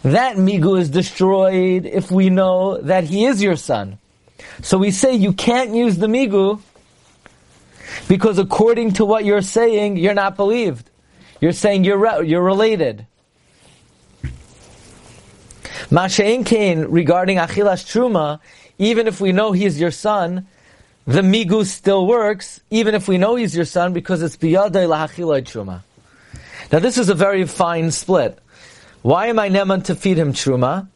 That 0.03 0.37
migu 0.37 0.81
is 0.81 0.91
destroyed 0.91 1.87
if 1.87 2.11
we 2.11 2.29
know 2.29 2.79
that 2.79 3.05
he 3.05 3.25
is 3.25 3.41
your 3.41 3.55
son. 3.55 3.99
So 4.63 4.79
we 4.79 4.91
say 4.91 5.15
you 5.15 5.33
can't 5.33 5.73
use 5.73 5.97
the 5.97 6.09
migu 6.09 6.61
because 8.09 8.41
according 8.41 8.95
to 8.95 9.05
what 9.05 9.25
you're 9.25 9.43
saying, 9.43 9.97
you're 9.97 10.13
not 10.15 10.35
believed. 10.35 10.91
You're 11.41 11.53
saying 11.53 11.85
you're 11.85 11.99
re- 11.99 12.27
you're 12.27 12.43
related. 12.43 13.07
Masha'in 15.91 16.45
Kain 16.45 16.87
regarding 16.87 17.39
Achilas 17.39 17.85
Truma, 17.87 18.41
even 18.79 19.07
if 19.07 19.21
we 19.21 19.31
know 19.31 19.53
he's 19.53 19.81
your 19.81 19.93
son, 19.93 20.47
the 21.07 21.21
migu 21.21 21.65
still 21.65 22.07
works, 22.07 22.61
even 22.71 22.97
if 22.97 23.07
we 23.07 23.19
know 23.19 23.37
he's 23.37 23.55
your 23.55 23.65
son, 23.65 23.93
because 23.93 24.21
it's 24.23 24.37
biyadai 24.37 24.89
lahachilai 24.89 25.43
truma. 25.43 25.83
Now 26.73 26.81
this 26.81 26.99
is 26.99 27.09
a 27.09 27.15
very 27.15 27.47
fine 27.47 27.93
split. 27.93 28.37
Why 29.03 29.29
am 29.29 29.39
I 29.39 29.49
neman 29.49 29.85
to 29.85 29.95
feed 29.95 30.19
him 30.19 30.33
truma? 30.33 30.89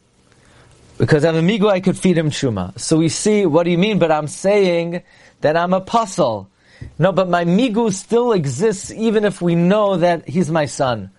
Because 0.98 1.24
I'm 1.24 1.36
a 1.36 1.42
migu, 1.42 1.70
I 1.70 1.78
could 1.78 1.96
feed 1.96 2.18
him 2.18 2.30
truma. 2.30 2.76
So 2.78 2.96
we 2.96 3.08
see, 3.08 3.46
what 3.46 3.62
do 3.62 3.70
you 3.70 3.78
mean? 3.78 4.00
But 4.00 4.10
I'm 4.10 4.26
saying 4.26 5.02
that 5.42 5.56
I'm 5.56 5.72
a 5.72 5.80
puzzle. 5.80 6.50
No, 6.98 7.12
but 7.12 7.28
my 7.28 7.44
migu 7.44 7.92
still 7.92 8.32
exists 8.32 8.90
even 8.90 9.24
if 9.24 9.40
we 9.40 9.54
know 9.54 9.98
that 9.98 10.28
he's 10.28 10.50
my 10.50 10.66
son. 10.66 11.10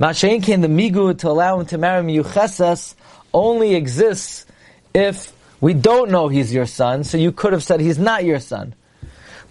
Mashain 0.00 0.42
came 0.42 0.62
the 0.62 0.68
migu 0.68 1.16
to 1.18 1.28
allow 1.28 1.60
him 1.60 1.66
to 1.66 1.78
marry 1.78 2.02
me 2.02 2.16
miyuchesas 2.16 2.96
only 3.32 3.74
exists 3.74 4.46
if 4.94 5.32
we 5.60 5.74
don't 5.74 6.10
know 6.10 6.28
he's 6.28 6.52
your 6.52 6.66
son, 6.66 7.04
so 7.04 7.16
you 7.16 7.32
could 7.32 7.52
have 7.52 7.62
said 7.62 7.80
he's 7.80 7.98
not 7.98 8.24
your 8.24 8.40
son. 8.40 8.74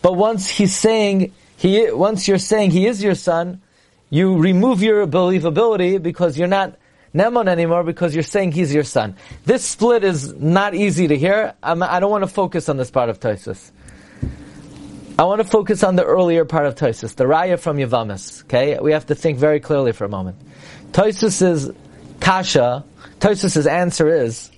But 0.02 0.14
once 0.14 0.48
he's 0.48 0.76
saying 0.76 1.34
he, 1.58 1.92
once 1.92 2.28
you're 2.28 2.38
saying 2.38 2.72
he 2.72 2.88
is 2.88 3.04
your 3.04 3.16
son, 3.16 3.62
you 4.10 4.38
remove 4.38 4.82
your 4.84 5.08
believability 5.08 6.02
because 6.02 6.38
you're 6.38 6.48
not 6.48 6.78
Nemon 7.14 7.48
anymore 7.48 7.84
because 7.84 8.14
you're 8.14 8.24
saying 8.24 8.54
he's 8.54 8.74
your 8.74 8.84
son. 8.84 9.16
This 9.46 9.66
split 9.66 10.04
is 10.04 10.34
not 10.34 10.74
easy 10.74 11.08
to 11.08 11.18
hear. 11.18 11.54
I'm, 11.62 11.84
I 11.84 12.00
do 12.00 12.02
not 12.02 12.12
want 12.12 12.24
to 12.24 12.28
focus 12.28 12.70
on 12.70 12.78
this 12.78 12.90
part 12.90 13.10
of 13.10 13.20
Tosus. 13.20 13.72
I 15.20 15.24
want 15.24 15.42
to 15.42 15.48
focus 15.48 15.84
on 15.84 15.98
the 15.98 16.06
earlier 16.06 16.46
part 16.46 16.66
of 16.66 16.76
Tosus, 16.76 17.16
the 17.16 17.26
Raya 17.26 17.60
from 17.60 17.78
Yavamis. 17.78 18.44
Okay, 18.46 18.80
we 18.80 18.94
have 18.94 19.06
to 19.08 19.16
think 19.16 19.38
very 19.38 19.60
clearly 19.60 19.92
for 19.92 20.06
a 20.06 20.10
moment. 20.10 20.38
Tosus 20.94 21.42
is 21.42 21.72
kasha. 22.20 22.86
Tosus' 23.22 23.70
answer 23.70 24.10
is 24.10 24.50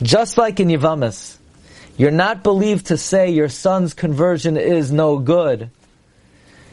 just 0.00 0.38
like 0.38 0.60
in 0.60 0.68
Yavamis, 0.68 1.36
you're 1.96 2.12
not 2.12 2.44
believed 2.44 2.86
to 2.86 2.96
say 2.96 3.30
your 3.30 3.48
son's 3.48 3.92
conversion 3.92 4.56
is 4.56 4.92
no 4.92 5.18
good. 5.18 5.68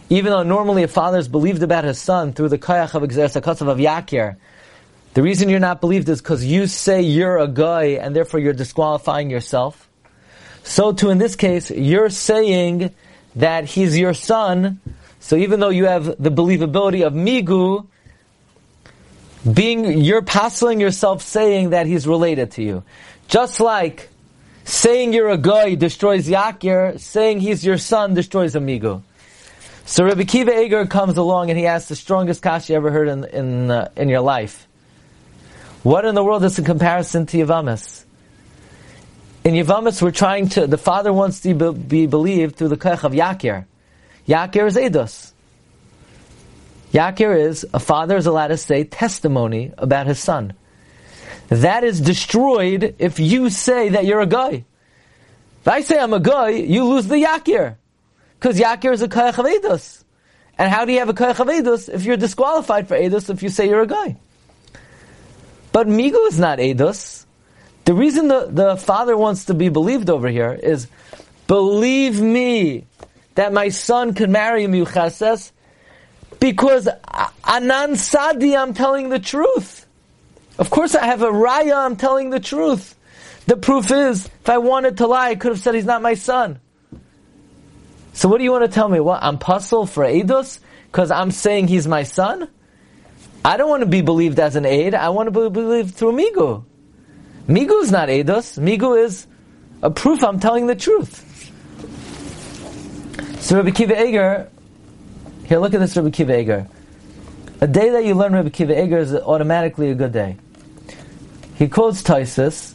Even 0.10 0.32
though 0.32 0.44
normally 0.44 0.84
a 0.84 0.88
father 0.88 1.18
is 1.18 1.28
believed 1.28 1.64
about 1.64 1.84
his 1.84 1.98
son 1.98 2.34
through 2.34 2.50
the 2.50 2.60
kayach 2.60 2.94
of 2.94 3.02
exersakasav 3.02 3.68
of 3.68 3.80
Yakir, 3.80 4.36
the 5.16 5.24
reason 5.24 5.50
you're 5.50 5.60
not 5.60 5.82
believed 5.82 6.10
is 6.10 6.22
because 6.22 6.46
you 6.46 6.68
say 6.68 7.02
you're 7.02 7.40
a 7.40 7.48
guy 7.48 7.98
and 8.00 8.16
therefore 8.16 8.40
you're 8.40 8.54
disqualifying 8.54 9.32
yourself. 9.32 9.90
So 10.64 10.94
too 10.94 11.10
in 11.10 11.18
this 11.18 11.36
case, 11.36 11.72
you're 11.72 12.12
saying 12.12 12.94
that 13.36 13.66
he's 13.66 13.98
your 13.98 14.14
son, 14.14 14.80
so 15.20 15.36
even 15.38 15.60
though 15.60 15.70
you 15.70 15.86
have 15.86 16.06
the 16.22 16.30
believability 16.30 17.04
of 17.04 17.14
Migu, 17.14 17.88
being, 19.50 20.00
you're 20.00 20.22
passing 20.22 20.80
yourself 20.80 21.22
saying 21.22 21.72
that 21.72 21.88
he's 21.88 22.08
related 22.08 22.52
to 22.52 22.64
you. 22.64 22.84
Just 23.28 23.60
like 23.60 24.10
saying 24.64 25.14
you're 25.14 25.30
a 25.30 25.38
guy 25.38 25.76
destroys 25.76 26.28
Yakir, 26.28 27.00
saying 27.00 27.40
he's 27.40 27.66
your 27.66 27.78
son 27.78 28.14
destroys 28.14 28.56
Amigo. 28.56 29.04
So 29.86 30.06
Rabbi 30.06 30.24
Kiva 30.24 30.62
Eger 30.62 30.86
comes 30.86 31.18
along 31.18 31.50
and 31.50 31.58
he 31.58 31.66
asks 31.66 31.90
the 31.90 31.96
strongest 31.96 32.42
kashi 32.42 32.74
you 32.74 32.78
ever 32.78 32.92
heard 32.92 33.08
in, 33.08 33.26
in, 33.26 33.72
uh, 33.72 33.90
in 33.96 34.10
your 34.10 34.22
life. 34.22 34.68
What 35.84 36.06
in 36.06 36.14
the 36.14 36.24
world 36.24 36.44
is 36.44 36.60
in 36.60 36.66
comparison 36.66 37.26
to 37.28 37.38
Yavamis? 37.38 38.06
In 39.44 39.56
Yavamis, 39.56 40.02
we're 40.02 40.12
trying 40.12 40.50
to, 40.50 40.68
the 40.68 40.78
father 40.78 41.12
wants 41.12 41.42
to 41.42 41.54
be, 41.54 41.72
be 41.72 42.06
believed 42.06 42.56
through 42.56 42.68
the 42.68 42.78
kach 42.78 43.04
of 43.04 43.14
Yakir. 43.14 43.66
Yakir 44.28 44.68
is 44.68 44.76
Eidos. 44.76 45.31
Yakir 46.92 47.38
is, 47.38 47.66
a 47.74 47.80
father 47.80 48.18
is 48.18 48.26
allowed 48.26 48.48
to 48.48 48.58
say 48.58 48.84
testimony 48.84 49.72
about 49.78 50.08
his 50.08 50.20
son. 50.20 50.54
That 51.48 51.84
is 51.84 52.02
destroyed 52.02 52.96
if 53.00 53.20
you 53.20 53.50
say 53.50 53.90
that 53.90 54.06
you're 54.06 54.22
a 54.22 54.26
guy. 54.26 54.66
If 55.62 55.68
I 55.68 55.82
say 55.82 56.00
I'm 56.00 56.14
a 56.14 56.20
guy, 56.20 56.50
you 56.50 56.86
lose 56.86 57.08
the 57.08 57.16
Yakir. 57.16 57.76
Because 58.40 58.60
Yakir 58.60 58.94
is 58.94 59.02
a 59.02 59.08
Kayach 59.08 59.38
of 59.38 59.46
Eidos. 59.46 60.04
And 60.58 60.72
how 60.72 60.86
do 60.86 60.92
you 60.92 61.00
have 61.00 61.10
a 61.10 61.14
Kayach 61.14 61.40
of 61.40 61.48
Eidos 61.48 61.88
if 61.88 62.04
you're 62.04 62.18
disqualified 62.18 62.88
for 62.88 62.98
Eidos 62.98 63.30
if 63.30 63.44
you 63.44 63.50
say 63.50 63.70
you're 63.70 63.82
a 63.82 63.88
guy? 63.88 64.18
But 65.72 65.88
Migu 65.88 66.28
is 66.28 66.40
not 66.40 66.60
Eidos. 66.60 67.26
The 67.86 67.94
reason 67.94 68.28
the, 68.28 68.48
the 68.50 68.78
father 68.78 69.16
wants 69.16 69.46
to 69.46 69.54
be 69.54 69.70
believed 69.70 70.10
over 70.10 70.28
here 70.28 70.54
is, 70.54 70.88
believe 71.48 72.20
me 72.22 72.86
that 73.36 73.54
my 73.54 73.70
son 73.70 74.14
can 74.14 74.32
marry 74.32 74.66
Miuchases 74.66 75.52
because 76.42 76.90
Anan 77.48 77.96
Sadi, 77.96 78.58
I'm 78.58 78.74
telling 78.74 79.08
the 79.08 79.20
truth. 79.20 79.86
Of 80.60 80.70
course 80.70 80.96
I 80.96 81.06
have 81.06 81.22
a 81.22 81.32
raya, 81.32 81.86
I'm 81.86 81.96
telling 81.96 82.32
the 82.32 82.42
truth. 82.42 82.96
The 83.46 83.56
proof 83.56 83.92
is, 83.92 84.26
if 84.26 84.50
I 84.50 84.58
wanted 84.58 84.98
to 84.98 85.08
lie, 85.08 85.30
I 85.30 85.36
could 85.36 85.52
have 85.52 85.60
said 85.60 85.76
he's 85.76 85.86
not 85.86 86.02
my 86.02 86.16
son. 86.16 86.60
So 88.14 88.28
what 88.28 88.40
do 88.40 88.44
you 88.44 88.52
want 88.52 88.66
to 88.66 88.72
tell 88.72 88.90
me? 88.90 89.00
What, 89.00 89.24
I'm 89.24 89.38
puzzled 89.38 89.92
for 89.92 90.04
Eidos? 90.04 90.60
Because 90.88 91.12
I'm 91.12 91.32
saying 91.32 91.68
he's 91.68 91.88
my 91.88 92.04
son? 92.04 92.50
I 93.46 93.58
don't 93.58 93.70
want 93.70 93.82
to 93.82 93.90
be 93.90 94.02
believed 94.02 94.40
as 94.40 94.56
an 94.56 94.66
aid. 94.66 94.94
I 94.94 95.10
want 95.10 95.32
to 95.32 95.50
be 95.50 95.50
believed 95.50 95.96
through 95.96 96.14
Migu. 96.14 96.66
Migu 97.48 97.84
is 97.84 97.92
not 97.92 98.10
Eidos. 98.10 98.60
Migu 98.60 99.02
is 99.02 99.28
a 99.82 99.92
proof 99.92 100.24
I'm 100.24 100.40
telling 100.40 100.68
the 100.68 100.76
truth. 100.76 101.28
So 103.42 103.58
Rabbi 103.58 103.72
Kiva 103.72 104.04
Eger 104.04 104.50
here, 105.52 105.60
look 105.60 105.74
at 105.74 105.82
this 105.82 105.98
Rabbi 105.98 106.12
Kiva 106.12 106.40
Eger. 106.40 106.68
A 107.60 107.68
day 107.68 107.90
that 107.90 108.06
you 108.06 108.14
learn 108.14 108.32
Rabbi 108.32 108.48
Kiva 108.48 108.86
Eger 108.86 109.00
is 109.00 109.14
automatically 109.14 109.92
a 109.92 109.96
good 109.96 110.14
day. 110.14 110.38
He 111.56 111.68
quotes 111.68 112.02
Taisus, 112.02 112.74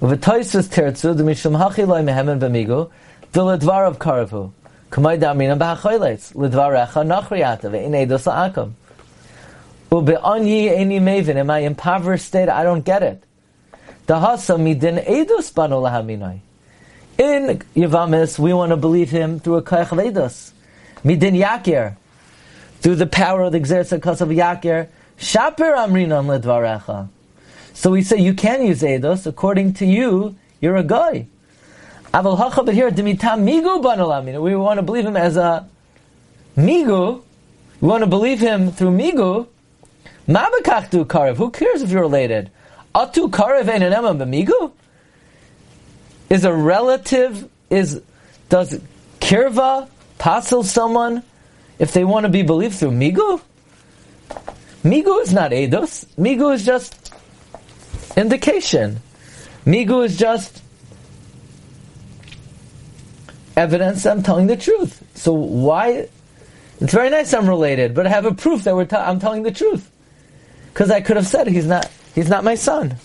with 0.00 0.12
a 0.12 0.16
Taisus 0.16 0.66
tertzu, 0.66 1.16
the 1.16 1.22
mishum 1.22 1.56
hachi 1.56 1.86
loy 1.86 2.02
mehemen 2.02 2.40
b'migu, 2.40 2.90
the 3.30 3.42
ledvar 3.42 3.86
of 3.86 4.00
karavu. 4.00 4.50
Kamay 4.90 5.20
damina 5.20 5.56
b'hachoyleitz, 5.56 6.34
ledvarecha 6.34 7.06
nachriyata, 7.06 7.70
ve'in 7.70 7.92
eidos 7.92 8.26
la'akam. 8.26 8.72
Ube'anyi 9.92 10.76
eni 10.76 11.00
mevin, 11.00 11.36
in 11.36 11.46
my 11.46 11.60
impoverished 11.60 12.26
state, 12.26 12.48
I 12.48 12.64
don't 12.64 12.84
get 12.84 13.04
it. 13.04 13.22
Dahasa 14.08 14.58
midin 14.58 15.06
eidos 15.06 15.54
banu 15.54 15.76
lahaminai. 15.76 16.40
In 17.18 17.62
Yavamis, 17.76 18.36
we 18.36 18.52
want 18.52 18.70
to 18.70 18.76
believe 18.76 19.10
him 19.10 19.38
through 19.38 19.58
a 19.58 19.62
kayach 19.62 19.92
of 19.92 19.98
eidos. 19.98 20.50
Midin 21.04 21.40
Yakir. 21.40 21.96
Through 22.80 22.96
the 22.96 23.06
power 23.06 23.42
of 23.42 23.52
the 23.52 23.60
Xerzakas 23.60 24.20
of 24.20 24.28
Yakir, 24.28 24.88
Shaper 25.16 25.74
Amrinon 25.74 26.26
Ledvarecha. 26.26 27.08
So 27.74 27.90
we 27.90 28.02
say 28.02 28.18
you 28.18 28.34
can 28.34 28.64
use 28.64 28.82
Eidos, 28.82 29.26
according 29.26 29.74
to 29.74 29.86
you, 29.86 30.36
you're 30.60 30.76
a 30.76 30.82
guy. 30.82 31.26
Aval 32.12 32.38
hacha, 32.38 32.62
but 32.62 32.74
here, 32.74 32.90
dimitam 32.90 33.44
migu 33.44 33.82
banalamina. 33.82 34.40
We 34.40 34.56
want 34.56 34.78
to 34.78 34.82
believe 34.82 35.04
him 35.04 35.16
as 35.16 35.36
a 35.36 35.68
migu. 36.56 37.22
We 37.80 37.88
want 37.88 38.02
to 38.02 38.06
believe 38.06 38.40
him 38.40 38.72
through 38.72 38.96
migu. 38.96 39.46
Mabakachtu 40.26 41.04
karev. 41.04 41.36
Who 41.36 41.50
cares 41.50 41.82
if 41.82 41.90
you're 41.90 42.00
related? 42.00 42.50
Atu 42.94 43.30
karev 43.30 43.64
einanema 43.64 44.16
b'migu? 44.16 44.72
Is 46.30 46.44
a 46.44 46.52
relative, 46.52 47.48
is, 47.70 48.02
does 48.48 48.80
kirva 49.20 49.88
passel 50.18 50.62
someone 50.62 51.22
if 51.78 51.92
they 51.92 52.04
want 52.04 52.24
to 52.24 52.30
be 52.30 52.42
believed 52.42 52.74
through 52.74 52.90
migu? 52.90 53.40
Migu 54.84 55.22
is 55.22 55.32
not 55.32 55.50
edus. 55.50 56.06
Migu 56.16 56.54
is 56.54 56.64
just 56.64 57.12
indication. 58.16 59.00
Migu 59.66 60.04
is 60.04 60.16
just 60.16 60.62
evidence 63.56 64.06
I'm 64.06 64.22
telling 64.22 64.46
the 64.46 64.56
truth. 64.56 65.02
So 65.14 65.32
why? 65.32 66.08
It's 66.80 66.92
very 66.92 67.10
nice 67.10 67.34
I'm 67.34 67.48
related, 67.48 67.94
but 67.94 68.06
I 68.06 68.10
have 68.10 68.24
a 68.24 68.32
proof 68.34 68.64
that 68.64 68.74
we're 68.74 68.84
t- 68.84 68.96
I'm 68.96 69.18
telling 69.18 69.42
the 69.42 69.50
truth. 69.50 69.90
Because 70.72 70.90
I 70.90 71.00
could 71.00 71.16
have 71.16 71.26
said 71.26 71.48
he's 71.48 71.66
not 71.66 71.90
he's 72.14 72.28
not 72.28 72.44
my 72.44 72.54
son. 72.54 72.96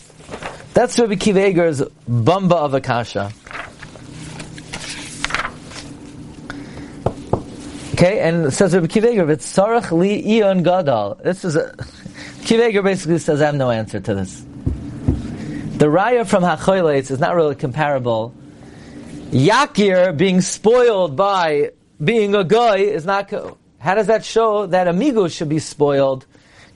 That's 0.74 0.98
Rabbi 1.00 1.16
Kiva 1.16 1.48
Eger's 1.48 1.82
bumba 2.08 2.54
of 2.54 2.74
Akasha. 2.76 3.32
Okay, 8.04 8.20
and 8.20 8.48
it 8.48 8.52
says 8.52 8.76
Rabbi 8.76 8.88
Kiva 8.88 9.14
Eger, 9.14 9.32
it's 9.32 9.50
Sarach 9.50 9.90
li 9.98 10.42
ion 10.42 10.62
gadal. 10.62 11.24
This 11.24 11.46
is 11.46 11.56
a, 11.56 11.74
Kiva 12.44 12.68
Eger 12.68 12.82
basically 12.82 13.18
says 13.18 13.42
I 13.42 13.46
have 13.46 13.56
no 13.56 13.72
answer 13.72 14.02
to 14.02 14.14
this. 14.14 14.42
The 14.42 15.86
raya 15.86 16.28
from 16.28 16.44
Hachoyles 16.44 17.12
is 17.12 17.20
not 17.22 17.34
really 17.34 17.56
comparable. 17.56 18.34
Yakir 19.32 20.18
being 20.18 20.42
spoiled 20.42 21.16
by 21.16 21.72
being 22.04 22.36
a 22.36 22.44
guy 22.44 22.80
is 22.80 23.06
not. 23.06 23.32
How 23.80 23.96
does 23.96 24.08
that 24.08 24.26
show 24.26 24.66
that 24.66 24.90
amigo 24.90 25.30
should 25.30 25.48
be 25.48 25.60
spoiled 25.60 26.26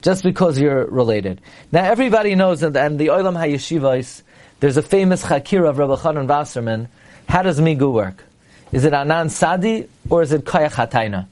just 0.01 0.23
because 0.23 0.57
you're 0.57 0.85
related? 0.85 1.41
Now 1.73 1.83
everybody 1.83 2.35
knows 2.35 2.61
that 2.61 2.73
in 2.77 2.95
the 2.95 3.07
Olam 3.07 3.37
HaYeshivos, 3.37 4.21
there's 4.61 4.77
a 4.77 4.81
famous 4.81 5.25
Chakira 5.25 5.71
of 5.71 5.77
Rabbi 5.77 5.95
Chanan 5.95 6.25
Wasserman. 6.25 6.87
How 7.27 7.41
does 7.41 7.59
migu 7.59 7.91
work? 7.91 8.23
Is 8.71 8.85
it 8.85 8.93
anan 8.93 9.29
sadi 9.29 9.89
or 10.09 10.21
is 10.21 10.31
it 10.31 10.45
kayach 10.45 10.71
hatayna? 10.71 11.27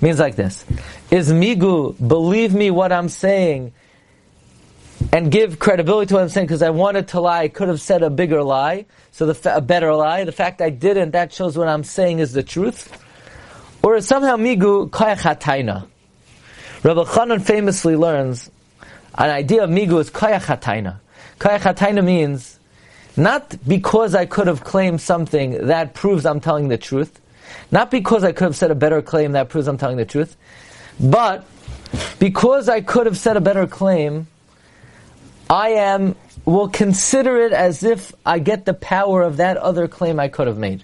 Means 0.00 0.18
like 0.18 0.36
this: 0.36 0.64
Is 1.10 1.32
migu 1.32 1.96
believe 2.06 2.54
me 2.54 2.70
what 2.70 2.92
I'm 2.92 3.08
saying 3.08 3.72
and 5.12 5.30
give 5.30 5.58
credibility 5.58 6.08
to 6.08 6.14
what 6.14 6.22
I'm 6.22 6.28
saying 6.28 6.46
because 6.46 6.62
I 6.62 6.70
wanted 6.70 7.08
to 7.08 7.20
lie, 7.20 7.42
I 7.42 7.48
could 7.48 7.68
have 7.68 7.80
said 7.80 8.02
a 8.02 8.10
bigger 8.10 8.42
lie, 8.42 8.86
so 9.12 9.26
the 9.26 9.34
fa- 9.34 9.56
a 9.56 9.60
better 9.60 9.94
lie. 9.94 10.24
The 10.24 10.32
fact 10.32 10.60
I 10.60 10.70
didn't, 10.70 11.12
that 11.12 11.32
shows 11.32 11.56
what 11.56 11.68
I'm 11.68 11.84
saying 11.84 12.18
is 12.18 12.32
the 12.32 12.42
truth. 12.42 12.92
Or 13.82 13.96
is 13.96 14.06
somehow 14.06 14.36
migu 14.36 14.90
kayach 14.90 15.20
hatayna? 15.20 15.86
Rabbi 16.82 17.02
Chanan 17.04 17.42
famously 17.42 17.96
learns 17.96 18.50
an 19.16 19.30
idea 19.30 19.64
of 19.64 19.70
migu 19.70 20.00
is 20.00 20.10
kayach 20.10 20.44
hatayna. 20.44 20.98
Kayach 21.38 21.74
hatayna 21.74 22.04
means 22.04 22.58
not 23.16 23.56
because 23.66 24.14
I 24.14 24.26
could 24.26 24.46
have 24.46 24.62
claimed 24.62 25.00
something 25.00 25.66
that 25.66 25.94
proves 25.94 26.26
I'm 26.26 26.40
telling 26.40 26.68
the 26.68 26.78
truth, 26.78 27.20
not 27.70 27.90
because 27.90 28.24
I 28.24 28.32
could 28.32 28.44
have 28.44 28.56
said 28.56 28.70
a 28.70 28.74
better 28.74 29.02
claim 29.02 29.32
that 29.32 29.48
proves 29.48 29.68
I'm 29.68 29.78
telling 29.78 29.96
the 29.96 30.04
truth, 30.04 30.36
but 31.00 31.44
because 32.18 32.68
I 32.68 32.80
could 32.80 33.06
have 33.06 33.18
said 33.18 33.36
a 33.36 33.40
better 33.40 33.66
claim, 33.66 34.26
I 35.50 35.70
am 35.70 36.16
will 36.44 36.68
consider 36.68 37.36
it 37.38 37.52
as 37.52 37.82
if 37.82 38.14
I 38.24 38.38
get 38.38 38.64
the 38.64 38.72
power 38.74 39.22
of 39.22 39.36
that 39.36 39.58
other 39.58 39.86
claim 39.86 40.18
I 40.18 40.28
could 40.28 40.46
have 40.46 40.56
made. 40.56 40.82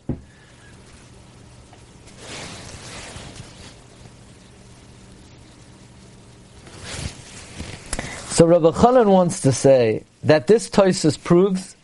So 8.28 8.46
Rabbi 8.46 8.70
Chanan 8.72 9.06
wants 9.06 9.40
to 9.42 9.52
say 9.52 10.04
that 10.24 10.48
this 10.48 10.68
Toisus 10.68 11.22
proves 11.22 11.76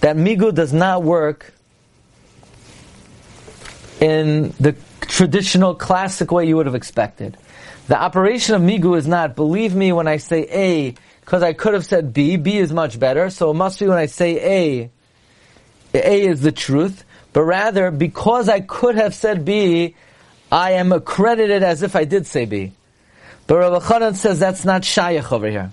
that 0.00 0.16
migu 0.16 0.54
does 0.54 0.72
not 0.72 1.02
work 1.02 1.54
in 4.00 4.50
the 4.60 4.76
traditional 5.02 5.74
classic 5.74 6.30
way 6.30 6.46
you 6.46 6.56
would 6.56 6.66
have 6.66 6.74
expected. 6.74 7.36
The 7.88 7.98
operation 7.98 8.54
of 8.54 8.62
migu 8.62 8.96
is 8.96 9.06
not, 9.06 9.34
believe 9.34 9.74
me 9.74 9.92
when 9.92 10.06
I 10.06 10.18
say 10.18 10.46
A, 10.50 10.94
because 11.20 11.42
I 11.42 11.52
could 11.52 11.74
have 11.74 11.86
said 11.86 12.12
B, 12.12 12.36
B 12.36 12.58
is 12.58 12.72
much 12.72 13.00
better, 13.00 13.30
so 13.30 13.50
it 13.50 13.54
must 13.54 13.80
be 13.80 13.86
when 13.86 13.98
I 13.98 14.06
say 14.06 14.80
A, 14.82 14.90
A 15.94 16.26
is 16.26 16.42
the 16.42 16.52
truth, 16.52 17.04
but 17.32 17.42
rather, 17.42 17.90
because 17.90 18.48
I 18.48 18.60
could 18.60 18.96
have 18.96 19.14
said 19.14 19.44
B, 19.44 19.94
I 20.50 20.72
am 20.72 20.92
accredited 20.92 21.62
as 21.62 21.82
if 21.82 21.94
I 21.96 22.04
did 22.04 22.26
say 22.26 22.44
B. 22.46 22.72
But 23.46 23.58
Rabbi 23.58 23.78
Chanan 23.78 24.14
says 24.14 24.38
that's 24.38 24.64
not 24.64 24.82
shayach 24.82 25.32
over 25.32 25.48
here. 25.48 25.72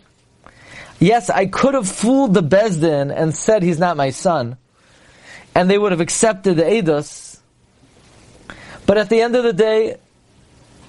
Yes, 0.99 1.29
I 1.29 1.45
could 1.45 1.73
have 1.73 1.87
fooled 1.87 2.33
the 2.33 2.43
Bezdin 2.43 3.13
and 3.13 3.35
said 3.35 3.63
he's 3.63 3.79
not 3.79 3.97
my 3.97 4.11
son, 4.11 4.57
and 5.53 5.69
they 5.69 5.77
would 5.77 5.91
have 5.91 6.01
accepted 6.01 6.55
the 6.55 6.63
Eidos. 6.63 7.24
But 8.85 8.97
at 8.97 9.09
the 9.09 9.21
end 9.21 9.35
of 9.35 9.43
the 9.43 9.53
day, 9.53 9.97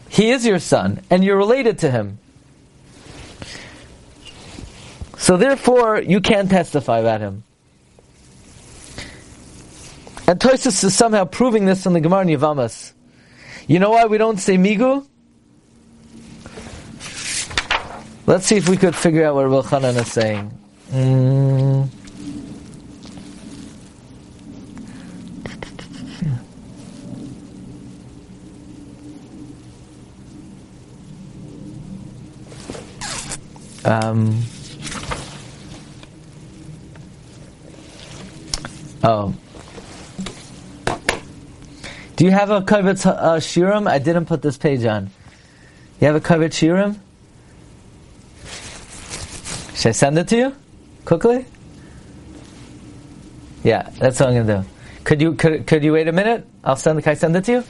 he 0.08 0.30
is 0.30 0.46
your 0.46 0.58
son, 0.58 1.02
and 1.10 1.24
you're 1.24 1.36
related 1.36 1.78
to 1.80 1.90
him. 1.90 2.18
So 5.18 5.36
therefore, 5.36 6.00
you 6.00 6.20
can't 6.20 6.50
testify 6.50 6.98
about 6.98 7.20
him. 7.20 7.42
And 10.28 10.40
Toisus 10.40 10.82
is 10.84 10.94
somehow 10.94 11.24
proving 11.24 11.64
this 11.66 11.86
in 11.86 11.92
the 11.92 12.00
Gemara 12.00 12.26
Yavamas. 12.26 12.92
You 13.66 13.78
know 13.78 13.90
why 13.90 14.06
we 14.06 14.18
don't 14.18 14.38
say 14.38 14.56
Migu? 14.56 15.06
Let's 18.26 18.46
see 18.46 18.56
if 18.56 18.68
we 18.68 18.76
could 18.76 18.94
figure 18.94 19.24
out 19.24 19.36
what 19.36 19.48
Rabbi 19.48 19.68
Chanan 19.68 20.00
is 20.00 20.12
saying. 20.12 20.50
Mm. 20.90 21.88
Um, 33.86 34.42
oh. 39.04 39.32
Do 42.16 42.24
you 42.24 42.32
have 42.32 42.50
a 42.50 42.62
Kovetz 42.62 43.06
uh, 43.06 43.36
Shiurim? 43.36 43.88
I 43.88 44.00
didn't 44.00 44.26
put 44.26 44.42
this 44.42 44.58
page 44.58 44.84
on. 44.84 45.10
You 46.00 46.08
have 46.08 46.16
a 46.16 46.20
Kovetz 46.20 46.58
Shiurim? 46.58 46.98
Should 49.76 49.90
I 49.90 49.92
send 49.92 50.18
it 50.18 50.26
to 50.28 50.36
you 50.36 50.56
quickly? 51.04 51.46
Yeah, 53.62 53.88
that's 53.98 54.18
what 54.18 54.30
I'm 54.30 54.46
gonna 54.46 54.62
do. 54.62 54.68
Could 55.04 55.22
you 55.22 55.34
could, 55.34 55.66
could 55.68 55.84
you 55.84 55.92
wait 55.92 56.08
a 56.08 56.12
minute? 56.12 56.44
I'll 56.64 56.74
send. 56.74 57.00
Can 57.04 57.12
I 57.12 57.14
send 57.14 57.36
it 57.36 57.44
to 57.44 57.52
you? 57.52 57.64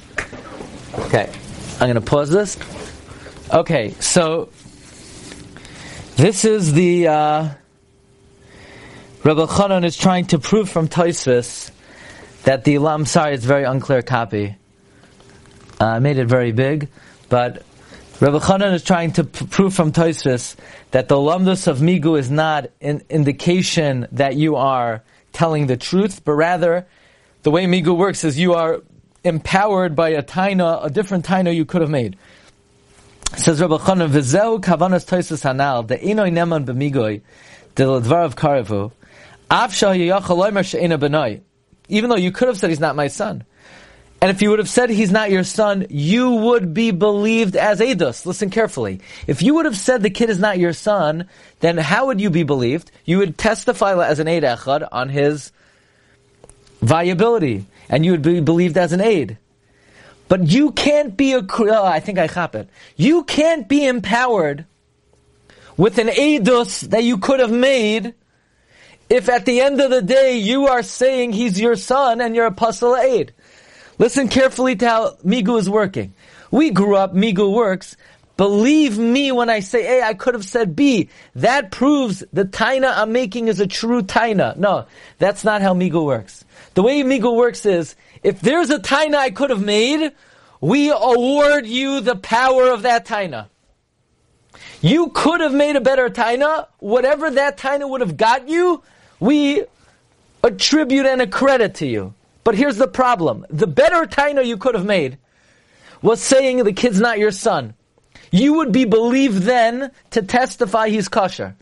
Okay, 1.00 1.30
I'm 1.78 1.88
gonna 1.88 2.00
pause 2.00 2.30
this. 2.30 2.56
Okay, 3.52 3.94
so 4.00 4.48
this 6.16 6.46
is 6.46 6.72
the 6.72 7.08
uh, 7.08 7.48
Rabbi 9.22 9.44
Chanan 9.44 9.84
is 9.84 9.96
trying 9.98 10.24
to 10.26 10.38
prove 10.38 10.70
from 10.70 10.88
Taisvis 10.88 11.70
that 12.44 12.64
the 12.64 12.78
Lam. 12.78 13.04
Sorry, 13.04 13.34
it's 13.34 13.44
a 13.44 13.48
very 13.48 13.64
unclear 13.64 14.00
copy. 14.00 14.56
Uh, 15.78 16.00
made 16.00 16.16
it 16.16 16.26
very 16.26 16.52
big, 16.52 16.88
but 17.28 17.62
Rabbi 18.18 18.38
Chanan 18.38 18.72
is 18.72 18.82
trying 18.82 19.12
to 19.12 19.24
p- 19.24 19.44
prove 19.44 19.74
from 19.74 19.92
Toisvis 19.92 20.56
that 20.90 21.08
the 21.08 21.16
lamdus 21.16 21.66
of 21.66 21.80
migu 21.80 22.18
is 22.18 22.30
not 22.30 22.70
an 22.80 23.02
indication 23.10 24.08
that 24.12 24.36
you 24.36 24.56
are 24.56 25.02
telling 25.34 25.66
the 25.66 25.76
truth, 25.76 26.24
but 26.24 26.32
rather 26.32 26.86
the 27.42 27.50
way 27.50 27.66
migu 27.66 27.94
works 27.94 28.24
is 28.24 28.38
you 28.38 28.54
are 28.54 28.80
empowered 29.22 29.94
by 29.94 30.10
a 30.10 30.22
taina, 30.22 30.82
a 30.82 30.88
different 30.88 31.26
taina 31.26 31.54
you 31.54 31.66
could 31.66 31.82
have 31.82 31.90
made. 31.90 32.16
Says 33.34 33.60
Rabbi 33.60 33.76
Chanan, 33.76 34.10
"V'zeu 34.10 34.60
kavanas 34.60 35.04
Toisvis 35.06 35.42
hanal 35.42 35.86
the 35.86 35.98
enoi 35.98 36.30
neman 36.30 36.64
ledvar 36.66 38.24
of 38.24 38.36
karevu 38.36 38.92
av 39.50 39.70
shahiyachal 39.70 40.64
she'ena 40.64 40.98
benoi." 40.98 41.40
Even 41.88 42.10
though 42.10 42.16
you 42.16 42.32
could 42.32 42.48
have 42.48 42.58
said 42.58 42.70
he's 42.70 42.80
not 42.80 42.96
my 42.96 43.08
son. 43.08 43.44
And 44.20 44.30
if 44.30 44.40
you 44.40 44.50
would 44.50 44.58
have 44.58 44.68
said 44.68 44.88
he's 44.88 45.12
not 45.12 45.30
your 45.30 45.44
son, 45.44 45.86
you 45.90 46.30
would 46.30 46.72
be 46.72 46.90
believed 46.90 47.54
as 47.54 47.80
Eidos. 47.80 48.24
Listen 48.24 48.48
carefully. 48.48 49.00
If 49.26 49.42
you 49.42 49.54
would 49.54 49.66
have 49.66 49.76
said 49.76 50.02
the 50.02 50.10
kid 50.10 50.30
is 50.30 50.38
not 50.38 50.58
your 50.58 50.72
son, 50.72 51.28
then 51.60 51.76
how 51.76 52.06
would 52.06 52.20
you 52.20 52.30
be 52.30 52.42
believed? 52.42 52.90
You 53.04 53.18
would 53.18 53.36
testify 53.36 54.02
as 54.04 54.18
an 54.18 54.26
Eid 54.26 54.42
Echad 54.42 54.88
on 54.90 55.10
his 55.10 55.52
viability, 56.80 57.66
and 57.88 58.04
you 58.04 58.12
would 58.12 58.22
be 58.22 58.40
believed 58.40 58.78
as 58.78 58.92
an 58.92 59.00
aid. 59.00 59.36
But 60.28 60.48
you 60.48 60.72
can't 60.72 61.16
be 61.16 61.32
a, 61.32 61.46
oh, 61.48 61.84
I 61.84 62.00
think 62.00 62.18
I 62.18 62.26
chop 62.26 62.54
it. 62.54 62.68
You 62.96 63.24
can't 63.24 63.68
be 63.68 63.86
empowered 63.86 64.66
with 65.76 65.98
an 65.98 66.08
Eidos 66.08 66.88
that 66.90 67.04
you 67.04 67.18
could 67.18 67.40
have 67.40 67.52
made 67.52 68.14
if 69.08 69.28
at 69.28 69.44
the 69.44 69.60
end 69.60 69.80
of 69.80 69.90
the 69.90 70.02
day 70.02 70.38
you 70.38 70.66
are 70.66 70.82
saying 70.82 71.32
he's 71.32 71.60
your 71.60 71.76
son 71.76 72.20
and 72.20 72.34
you're 72.34 72.46
a 72.46 72.52
puzzle 72.52 72.96
aid. 72.96 73.32
Listen 73.98 74.28
carefully 74.28 74.76
to 74.76 74.88
how 74.88 75.10
Migu 75.24 75.58
is 75.58 75.70
working. 75.70 76.12
We 76.50 76.70
grew 76.70 76.96
up, 76.96 77.14
Migu 77.14 77.52
works. 77.52 77.96
Believe 78.36 78.98
me 78.98 79.32
when 79.32 79.48
I 79.48 79.60
say 79.60 79.98
A, 79.98 80.04
I 80.04 80.14
could 80.14 80.34
have 80.34 80.44
said 80.44 80.76
B. 80.76 81.08
That 81.36 81.70
proves 81.70 82.22
the 82.32 82.44
taina 82.44 82.92
I'm 82.94 83.12
making 83.12 83.48
is 83.48 83.60
a 83.60 83.66
true 83.66 84.02
taina. 84.02 84.56
No, 84.56 84.86
that's 85.18 85.42
not 85.42 85.62
how 85.62 85.72
Migu 85.72 86.04
works. 86.04 86.44
The 86.74 86.82
way 86.82 87.02
Migu 87.02 87.34
works 87.34 87.64
is, 87.64 87.96
if 88.22 88.40
there's 88.40 88.68
a 88.70 88.78
taina 88.78 89.14
I 89.14 89.30
could 89.30 89.48
have 89.48 89.64
made, 89.64 90.12
we 90.60 90.90
award 90.90 91.66
you 91.66 92.00
the 92.00 92.16
power 92.16 92.68
of 92.68 92.82
that 92.82 93.06
taina. 93.06 93.48
You 94.82 95.08
could 95.08 95.40
have 95.40 95.54
made 95.54 95.76
a 95.76 95.80
better 95.80 96.10
taina. 96.10 96.66
Whatever 96.78 97.30
that 97.30 97.56
taina 97.56 97.88
would 97.88 98.02
have 98.02 98.18
got 98.18 98.48
you, 98.48 98.82
we 99.18 99.64
attribute 100.44 101.06
and 101.06 101.22
accredit 101.22 101.76
to 101.76 101.86
you. 101.86 102.12
But 102.44 102.54
here's 102.54 102.76
the 102.76 102.86
problem. 102.86 103.46
The 103.48 103.66
better 103.66 104.04
taina 104.04 104.44
you 104.44 104.58
could 104.58 104.74
have 104.74 104.84
made 104.84 105.16
was 106.02 106.20
saying 106.20 106.62
the 106.62 106.72
kid's 106.74 107.00
not 107.00 107.18
your 107.18 107.32
son. 107.32 107.74
You 108.30 108.54
would 108.54 108.72
be 108.72 108.84
believed 108.84 109.42
then 109.42 109.90
to 110.10 110.22
testify 110.22 110.88
he's 110.88 111.08
kosher. 111.08 111.56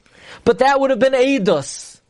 But 0.44 0.58
that 0.58 0.80
would 0.80 0.90
have 0.90 0.98
been 0.98 1.12
Eidos. 1.12 2.00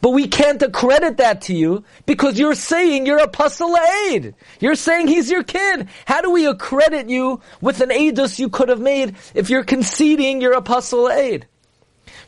But 0.00 0.10
we 0.10 0.26
can't 0.26 0.60
accredit 0.60 1.18
that 1.18 1.42
to 1.42 1.54
you 1.54 1.84
because 2.06 2.36
you're 2.36 2.56
saying 2.56 3.06
you're 3.06 3.22
a 3.22 3.28
puzzle 3.28 3.76
aid. 4.08 4.34
You're 4.58 4.74
saying 4.74 5.06
he's 5.06 5.30
your 5.30 5.44
kid. 5.44 5.88
How 6.06 6.20
do 6.20 6.30
we 6.32 6.46
accredit 6.46 7.08
you 7.08 7.40
with 7.60 7.80
an 7.80 7.90
Eidos 7.90 8.38
you 8.40 8.48
could 8.48 8.68
have 8.68 8.80
made 8.80 9.14
if 9.32 9.48
you're 9.48 9.62
conceding 9.62 10.40
you're 10.40 10.54
a 10.54 10.62
puzzle 10.62 11.08
aid? 11.08 11.46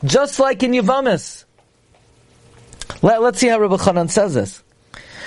Just 0.05 0.39
like 0.39 0.63
in 0.63 0.71
Yavamis. 0.71 1.43
Let, 3.01 3.21
us 3.21 3.39
see 3.39 3.49
how 3.49 3.59
Rabbi 3.59 3.75
Chanan 3.75 4.09
says 4.09 4.33
this. 4.33 4.63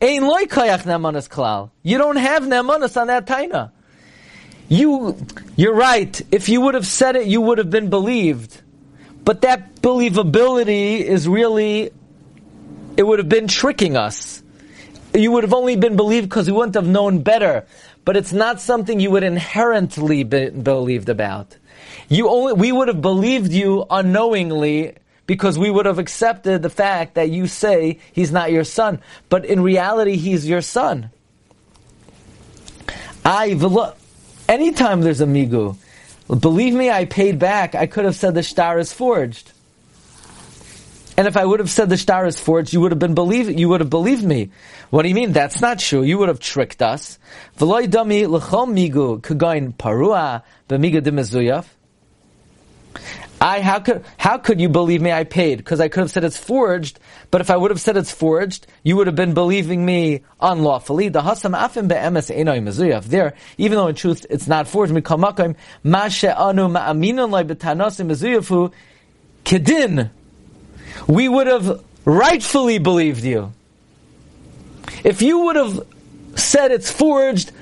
Ein 0.00 0.22
loy 0.22 0.44
koyach 0.44 0.82
nemanas 0.82 1.28
klal. 1.28 1.70
You 1.82 1.96
don't 1.96 2.16
have 2.16 2.42
nemanas 2.42 3.00
on 3.00 3.06
that 3.06 3.26
taina. 3.26 3.70
You, 4.68 5.16
you're 5.56 5.74
right. 5.74 6.20
If 6.30 6.48
you 6.48 6.60
would 6.60 6.74
have 6.74 6.86
said 6.86 7.16
it, 7.16 7.26
you 7.26 7.40
would 7.40 7.58
have 7.58 7.70
been 7.70 7.88
believed. 7.88 8.60
But 9.24 9.40
that 9.42 9.76
believability 9.76 11.00
is 11.00 11.26
really, 11.26 11.92
it 12.96 13.02
would 13.02 13.20
have 13.20 13.28
been 13.28 13.48
tricking 13.48 13.96
us. 13.96 14.42
You 15.14 15.32
would 15.32 15.44
have 15.44 15.54
only 15.54 15.76
been 15.76 15.96
believed 15.96 16.28
because 16.28 16.46
we 16.46 16.52
wouldn't 16.52 16.74
have 16.74 16.86
known 16.86 17.22
better. 17.22 17.66
But 18.04 18.16
it's 18.16 18.32
not 18.32 18.60
something 18.60 19.00
you 19.00 19.10
would 19.12 19.24
inherently 19.24 20.24
be 20.24 20.50
believed 20.50 21.08
about. 21.08 21.56
You 22.08 22.28
only, 22.28 22.52
we 22.52 22.70
would 22.70 22.88
have 22.88 23.00
believed 23.00 23.52
you 23.52 23.86
unknowingly 23.88 24.96
because 25.26 25.58
we 25.58 25.70
would 25.70 25.86
have 25.86 25.98
accepted 25.98 26.62
the 26.62 26.70
fact 26.70 27.14
that 27.14 27.30
you 27.30 27.46
say 27.46 27.98
he's 28.12 28.32
not 28.32 28.52
your 28.52 28.64
son, 28.64 29.00
but 29.28 29.44
in 29.44 29.62
reality 29.62 30.16
he's 30.16 30.48
your 30.48 30.62
son. 30.62 31.10
I 33.24 33.58
anytime 34.48 35.00
there's 35.00 35.20
a 35.20 35.26
migu, 35.26 35.76
believe 36.28 36.74
me, 36.74 36.90
I 36.90 37.04
paid 37.04 37.38
back. 37.38 37.74
I 37.74 37.86
could 37.86 38.04
have 38.04 38.16
said 38.16 38.34
the 38.34 38.42
star 38.42 38.78
is 38.78 38.92
forged. 38.92 39.52
And 41.16 41.26
if 41.26 41.36
I 41.36 41.44
would 41.44 41.60
have 41.60 41.70
said 41.70 41.88
the 41.88 41.96
star 41.96 42.26
is 42.26 42.38
forged, 42.38 42.72
you 42.74 42.80
would 42.82 42.92
have 42.92 42.98
been 42.98 43.14
believe 43.14 43.50
you 43.50 43.68
would 43.70 43.80
have 43.80 43.90
believed 43.90 44.22
me. 44.22 44.50
What 44.90 45.02
do 45.02 45.08
you 45.08 45.14
mean? 45.14 45.32
That's 45.32 45.60
not 45.60 45.78
true. 45.78 46.02
You 46.02 46.18
would 46.18 46.28
have 46.28 46.40
tricked 46.40 46.82
us. 46.82 47.18
I 53.40 53.60
how 53.60 53.80
could 53.80 54.04
how 54.16 54.38
could 54.38 54.60
you 54.60 54.68
believe 54.68 55.02
me? 55.02 55.12
I 55.12 55.24
paid 55.24 55.58
because 55.58 55.80
I 55.80 55.88
could 55.88 56.00
have 56.00 56.10
said 56.10 56.24
it's 56.24 56.38
forged. 56.38 56.98
But 57.30 57.40
if 57.40 57.50
I 57.50 57.56
would 57.56 57.70
have 57.70 57.80
said 57.80 57.96
it's 57.96 58.10
forged, 58.10 58.66
you 58.82 58.96
would 58.96 59.06
have 59.08 59.16
been 59.16 59.34
believing 59.34 59.84
me 59.84 60.22
unlawfully. 60.40 61.10
The 61.10 61.20
hasam 61.20 61.56
afim 61.56 61.88
be'emes 61.88 62.34
enoy 62.34 62.62
mezuyav. 62.62 63.04
There, 63.04 63.34
even 63.58 63.76
though 63.76 63.88
in 63.88 63.94
truth 63.94 64.24
it's 64.30 64.46
not 64.46 64.68
forged. 64.68 64.92
Mikamakim 64.92 65.54
mashe 65.84 66.34
anu 66.34 66.68
ma'aminon 66.68 67.30
loy 67.30 67.44
betanasim 67.44 68.72
kedin. 69.44 70.10
We 71.06 71.28
would 71.28 71.46
have 71.46 71.84
rightfully 72.06 72.78
believed 72.78 73.22
you. 73.22 73.52
If 75.04 75.20
you 75.20 75.40
would 75.40 75.56
have 75.56 75.86
said 76.36 76.70
it's 76.70 76.90
forged, 76.90 77.52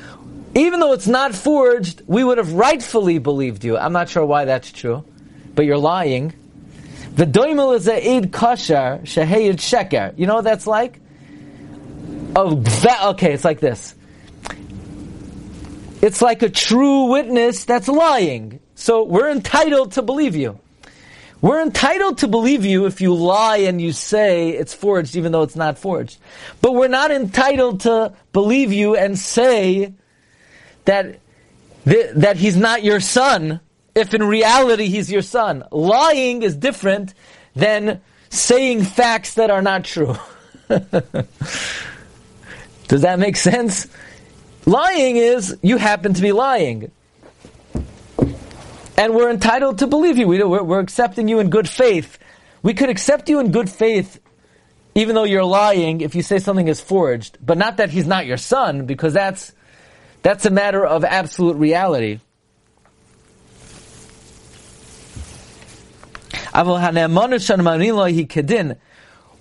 even 0.54 0.78
though 0.78 0.92
it's 0.92 1.08
not 1.08 1.34
forged, 1.34 2.02
we 2.06 2.22
would 2.22 2.38
have 2.38 2.52
rightfully 2.52 3.18
believed 3.18 3.64
you. 3.64 3.76
I'm 3.76 3.92
not 3.92 4.08
sure 4.08 4.24
why 4.24 4.44
that's 4.44 4.70
true 4.70 5.04
but 5.54 5.64
you're 5.64 5.78
lying. 5.78 6.34
The 7.14 7.26
doimel 7.26 7.76
is 7.76 7.86
a 7.86 8.16
eid 8.16 8.32
kashar 8.32 9.02
shehayid 9.02 9.56
sheker. 9.56 10.18
You 10.18 10.26
know 10.26 10.36
what 10.36 10.44
that's 10.44 10.66
like? 10.66 11.00
Oh, 12.36 12.62
okay, 13.10 13.32
it's 13.32 13.44
like 13.44 13.60
this. 13.60 13.94
It's 16.02 16.20
like 16.20 16.42
a 16.42 16.50
true 16.50 17.04
witness 17.04 17.64
that's 17.64 17.88
lying. 17.88 18.60
So 18.74 19.04
we're 19.04 19.30
entitled 19.30 19.92
to 19.92 20.02
believe 20.02 20.34
you. 20.34 20.58
We're 21.40 21.62
entitled 21.62 22.18
to 22.18 22.28
believe 22.28 22.64
you 22.64 22.86
if 22.86 23.00
you 23.00 23.14
lie 23.14 23.58
and 23.58 23.80
you 23.80 23.92
say 23.92 24.48
it's 24.48 24.74
forged 24.74 25.14
even 25.14 25.30
though 25.30 25.42
it's 25.42 25.56
not 25.56 25.78
forged. 25.78 26.18
But 26.60 26.72
we're 26.72 26.88
not 26.88 27.10
entitled 27.10 27.80
to 27.80 28.14
believe 28.32 28.72
you 28.72 28.96
and 28.96 29.18
say 29.18 29.94
that, 30.86 31.20
that 31.84 32.36
he's 32.38 32.56
not 32.56 32.82
your 32.82 32.98
son 32.98 33.60
if 33.94 34.14
in 34.14 34.22
reality 34.22 34.88
he's 34.88 35.10
your 35.10 35.22
son. 35.22 35.64
Lying 35.70 36.42
is 36.42 36.56
different 36.56 37.14
than 37.54 38.00
saying 38.30 38.84
facts 38.84 39.34
that 39.34 39.50
are 39.50 39.62
not 39.62 39.84
true. 39.84 40.16
Does 40.68 40.82
that 43.02 43.18
make 43.18 43.36
sense? 43.36 43.86
Lying 44.66 45.16
is 45.16 45.56
you 45.62 45.76
happen 45.76 46.14
to 46.14 46.22
be 46.22 46.32
lying. 46.32 46.90
And 48.96 49.14
we're 49.14 49.30
entitled 49.30 49.78
to 49.78 49.86
believe 49.86 50.18
you. 50.18 50.28
We're, 50.28 50.62
we're 50.62 50.80
accepting 50.80 51.28
you 51.28 51.40
in 51.40 51.50
good 51.50 51.68
faith. 51.68 52.18
We 52.62 52.74
could 52.74 52.88
accept 52.88 53.28
you 53.28 53.40
in 53.40 53.50
good 53.50 53.68
faith 53.68 54.20
even 54.94 55.14
though 55.14 55.24
you're 55.24 55.44
lying 55.44 56.00
if 56.00 56.14
you 56.14 56.22
say 56.22 56.38
something 56.38 56.68
is 56.68 56.80
forged, 56.80 57.38
but 57.44 57.58
not 57.58 57.78
that 57.78 57.90
he's 57.90 58.06
not 58.06 58.26
your 58.26 58.36
son, 58.36 58.86
because 58.86 59.12
that's, 59.12 59.52
that's 60.22 60.46
a 60.46 60.50
matter 60.50 60.86
of 60.86 61.04
absolute 61.04 61.56
reality. 61.56 62.20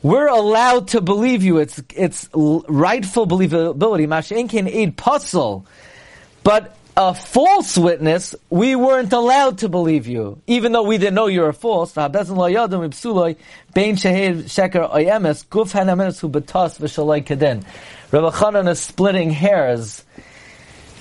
We're 0.01 0.27
allowed 0.27 0.87
to 0.89 1.01
believe 1.01 1.43
you. 1.43 1.59
It's 1.59 1.81
it's 1.95 2.27
rightful 2.33 3.27
believability. 3.27 4.07
Mashenkin 4.07 4.67
aid 4.67 4.97
puzzle, 4.97 5.65
but 6.43 6.75
a 6.95 7.13
false 7.13 7.77
witness, 7.77 8.35
we 8.49 8.75
weren't 8.75 9.13
allowed 9.13 9.59
to 9.59 9.69
believe 9.69 10.07
you, 10.07 10.41
even 10.45 10.71
though 10.73 10.83
we 10.83 10.97
didn't 10.97 11.15
know 11.15 11.27
you 11.27 11.41
were 11.41 11.53
false. 11.53 11.95
Rabbi 11.97 12.23
Chanan 18.31 18.69
is 18.69 18.79
splitting 18.79 19.31
hairs. 19.31 20.03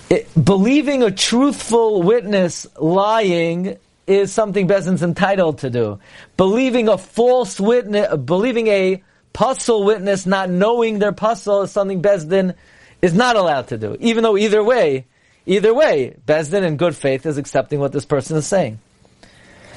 It, 0.08 0.28
believing 0.42 1.02
a 1.02 1.10
truthful 1.10 2.02
witness 2.02 2.66
lying 2.78 3.76
is 4.14 4.32
something 4.32 4.66
Bezdin's 4.68 5.02
entitled 5.02 5.58
to 5.58 5.70
do. 5.70 5.98
Believing 6.36 6.88
a 6.88 6.98
false 6.98 7.58
witness, 7.60 8.16
believing 8.16 8.68
a 8.68 9.02
puzzle 9.32 9.84
witness 9.84 10.26
not 10.26 10.50
knowing 10.50 10.98
their 10.98 11.12
puzzle 11.12 11.62
is 11.62 11.70
something 11.70 12.02
Bezdin 12.02 12.54
is 13.00 13.14
not 13.14 13.36
allowed 13.36 13.68
to 13.68 13.78
do. 13.78 13.96
Even 14.00 14.22
though 14.22 14.36
either 14.36 14.62
way, 14.62 15.06
either 15.46 15.74
way, 15.74 16.16
Bezdin 16.26 16.62
in 16.62 16.76
good 16.76 16.96
faith 16.96 17.26
is 17.26 17.38
accepting 17.38 17.80
what 17.80 17.92
this 17.92 18.04
person 18.04 18.36
is 18.36 18.46
saying. 18.46 18.78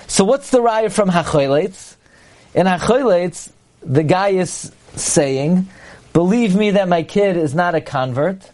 So 0.08 0.24
what's 0.24 0.52
the 0.52 0.60
raya 0.60 0.92
from 0.92 1.10
Hachoylates? 1.10 1.96
In 2.54 2.68
Hachoylates, 2.68 3.52
the 3.82 4.04
guy 4.04 4.30
is 4.30 4.72
saying, 4.96 5.68
believe 6.14 6.56
me 6.56 6.72
that 6.72 6.88
my 6.88 7.04
kid 7.04 7.38
is 7.38 7.56
not 7.56 7.76
a 7.76 7.82
convert, 7.82 8.50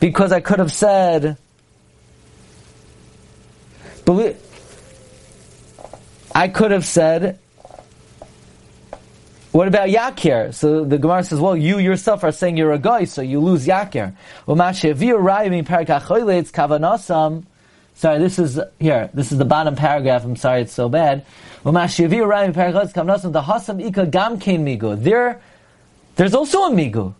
because 0.00 0.32
I 0.32 0.40
could 0.40 0.58
have 0.58 0.72
said, 0.72 1.36
believe, 4.04 4.36
I 6.34 6.48
could 6.48 6.70
have 6.70 6.86
said, 6.86 7.38
what 9.52 9.68
about 9.68 9.88
Yakir? 9.90 10.54
So 10.54 10.84
the 10.84 10.96
Gemara 10.96 11.24
says, 11.24 11.38
well, 11.38 11.54
you 11.54 11.78
yourself 11.78 12.24
are 12.24 12.32
saying 12.32 12.56
you're 12.56 12.72
a 12.72 12.78
guy, 12.78 13.04
so 13.04 13.20
you 13.20 13.38
lose 13.38 13.66
Yakir. 13.66 14.14
Sorry, 17.94 18.18
this 18.18 18.38
is, 18.38 18.58
here, 18.80 19.10
this 19.12 19.30
is 19.30 19.36
the 19.36 19.44
bottom 19.44 19.76
paragraph, 19.76 20.24
I'm 20.24 20.36
sorry 20.36 20.62
it's 20.62 20.72
so 20.72 20.88
bad. 20.88 21.26
There, 21.64 21.82
there's 26.16 26.34
also 26.34 26.62
a 26.62 26.70
migu. 26.70 27.14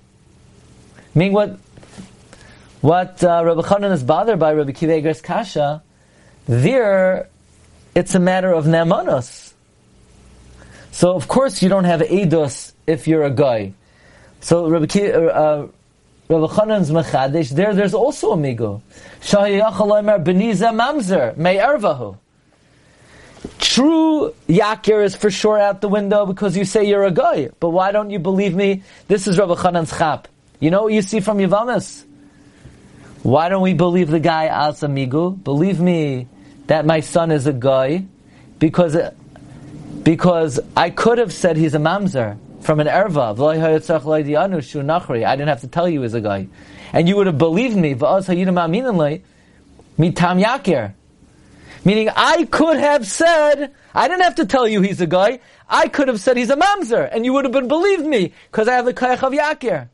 Meaning 1.15 1.33
what, 1.35 1.59
what 2.81 3.23
uh, 3.23 3.43
Rabbi 3.45 3.61
Chanan 3.61 3.93
is 3.93 4.03
bothered 4.03 4.39
by 4.39 4.55
Rabbi 4.55 4.73
Kiva 4.73 5.15
Kasha, 5.15 5.83
there, 6.47 7.29
it's 7.95 8.15
a 8.15 8.19
matter 8.19 8.53
of 8.53 8.67
ne'amanos. 8.67 9.53
So 10.93 11.15
of 11.15 11.29
course 11.29 11.63
you 11.63 11.69
don't 11.69 11.85
have 11.85 12.01
edus 12.01 12.73
if 12.87 13.09
you're 13.09 13.25
a 13.25 13.31
guy. 13.31 13.73
So 14.41 14.69
Rabbi, 14.69 14.87
Ki, 14.87 15.13
uh, 15.13 15.21
uh 15.21 15.69
Chanan's 16.29 17.51
there 17.51 17.75
there's 17.75 17.95
also 17.95 18.33
a 18.33 18.37
migo. 18.37 18.81
Shahiyachalomer 19.21 20.25
beniza 20.25 20.73
mamzer 20.73 21.37
me'ervahu. 21.37 22.17
True 23.59 24.35
yakir 24.49 25.05
is 25.05 25.17
for 25.17 25.31
sure 25.31 25.59
out 25.59 25.81
the 25.81 25.89
window 25.89 26.27
because 26.27 26.57
you 26.57 26.65
say 26.65 26.85
you're 26.85 27.05
a 27.05 27.11
guy. 27.11 27.51
But 27.61 27.71
why 27.71 27.93
don't 27.93 28.11
you 28.11 28.19
believe 28.19 28.55
me? 28.55 28.83
This 29.09 29.27
is 29.27 29.39
Rabbi 29.39 29.55
Chanan's 29.55 29.97
chap. 29.97 30.29
You 30.61 30.71
know 30.71 30.85
what 30.85 30.93
you 30.93 31.03
see 31.03 31.21
from 31.21 31.39
Yavamas? 31.39 32.05
Why 33.23 33.49
don't 33.49 33.63
we 33.63 33.75
believe 33.75 34.11
the 34.11 34.21
guy 34.21 34.47
as 34.47 34.81
migu? 34.81 35.43
Believe 35.43 35.81
me 35.81 36.29
that 36.73 36.87
my 36.87 37.01
son 37.01 37.31
is 37.31 37.47
a 37.47 37.53
guy 37.53 38.03
because 38.59 38.97
because 40.03 40.59
I 40.75 40.89
could 40.89 41.19
have 41.19 41.31
said 41.31 41.59
he's 41.59 41.75
a 41.75 41.79
mamzer 41.79 42.39
from 42.63 42.81
an 42.81 42.87
erva. 42.87 43.37
I 45.27 45.37
didn't 45.37 45.49
have 45.49 45.61
to 45.61 45.69
tell 45.69 45.87
you 45.87 46.01
he's 46.01 46.15
a 46.15 46.23
guy. 46.23 46.49
And 46.95 47.07
you 47.09 47.17
would 47.17 47.27
have 47.27 47.37
believed 47.37 47.77
me. 47.77 47.95
Mitam. 49.99 50.95
Meaning 51.85 52.09
I 52.17 52.45
could 52.51 52.79
have 52.79 53.07
said, 53.07 53.75
I 53.95 54.09
didn't 54.09 54.23
have 54.23 54.37
to 54.37 54.47
tell 54.47 54.67
you 54.67 54.81
he's 54.81 55.03
a 55.03 55.07
guy. 55.07 55.41
I 55.69 55.89
could 55.89 56.09
have 56.09 56.21
said 56.21 56.39
he's 56.39 56.49
a 56.49 56.57
mamzer, 56.57 57.07
and 57.13 57.27
you 57.27 57.35
would 57.35 57.45
have 57.45 57.53
been 57.53 57.69
believed 57.69 58.07
me, 58.07 58.33
because 58.51 58.67
I 58.69 58.75
have 58.75 58.87
the 58.87 58.95
kayach 58.95 59.23
of 59.23 59.35
yakir. 59.35 59.89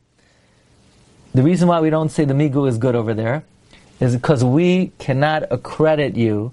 The 1.35 1.43
reason 1.43 1.67
why 1.67 1.81
we 1.81 1.91
don't 1.91 2.11
say 2.11 2.25
the 2.25 2.35
migu 2.35 2.69
is 2.69 2.79
good 2.79 2.95
over 2.95 3.15
there 3.15 3.43
is 4.01 4.15
because 4.15 4.45
we 4.45 4.93
cannot 4.99 5.45
accredit 5.51 6.15
you 6.17 6.53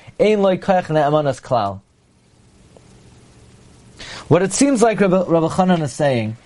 What 4.27 4.43
it 4.43 4.53
seems 4.53 4.81
like 4.81 4.99
Rabbi, 4.99 5.23
Rabbi 5.23 5.47
Chanan 5.47 5.81
is 5.81 5.93
saying 5.93 6.37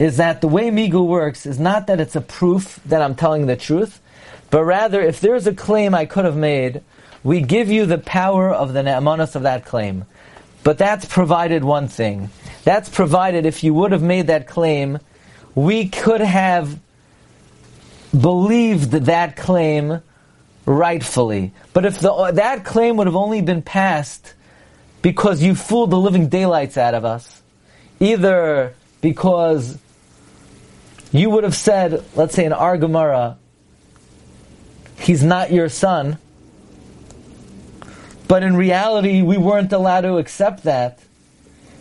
is 0.00 0.16
that 0.16 0.40
the 0.40 0.48
way 0.48 0.70
Migu 0.70 1.06
works 1.06 1.46
is 1.46 1.60
not 1.60 1.86
that 1.86 2.00
it's 2.00 2.16
a 2.16 2.20
proof 2.20 2.80
that 2.86 3.00
I'm 3.00 3.14
telling 3.14 3.46
the 3.46 3.54
truth, 3.54 4.00
but 4.50 4.64
rather 4.64 5.00
if 5.00 5.20
there's 5.20 5.46
a 5.46 5.54
claim 5.54 5.94
I 5.94 6.06
could 6.06 6.24
have 6.24 6.36
made, 6.36 6.82
we 7.22 7.40
give 7.40 7.70
you 7.70 7.86
the 7.86 7.98
power 7.98 8.50
of 8.52 8.72
the 8.72 8.82
ne'amanas 8.82 9.36
of 9.36 9.42
that 9.42 9.64
claim. 9.64 10.06
But 10.64 10.78
that's 10.78 11.04
provided 11.04 11.62
one 11.62 11.86
thing. 11.86 12.30
That's 12.64 12.88
provided 12.88 13.46
if 13.46 13.62
you 13.62 13.72
would 13.74 13.92
have 13.92 14.02
made 14.02 14.26
that 14.26 14.48
claim, 14.48 14.98
we 15.54 15.88
could 15.88 16.20
have 16.20 16.80
believed 18.10 18.90
that 18.90 19.36
claim 19.36 20.02
rightfully. 20.70 21.52
But 21.72 21.84
if 21.84 21.98
the, 21.98 22.30
that 22.32 22.64
claim 22.64 22.96
would 22.96 23.06
have 23.06 23.16
only 23.16 23.42
been 23.42 23.62
passed 23.62 24.34
because 25.02 25.42
you 25.42 25.54
fooled 25.54 25.90
the 25.90 25.98
living 25.98 26.28
daylights 26.28 26.76
out 26.78 26.94
of 26.94 27.04
us, 27.04 27.42
either 27.98 28.74
because 29.00 29.78
you 31.10 31.30
would 31.30 31.42
have 31.44 31.56
said, 31.56 32.04
let's 32.14 32.34
say 32.34 32.44
in 32.44 32.52
our 32.52 32.78
Gemara, 32.78 33.36
he's 34.98 35.24
not 35.24 35.52
your 35.52 35.68
son, 35.68 36.18
but 38.28 38.44
in 38.44 38.56
reality 38.56 39.22
we 39.22 39.36
weren't 39.36 39.72
allowed 39.72 40.02
to 40.02 40.18
accept 40.18 40.62
that 40.62 41.00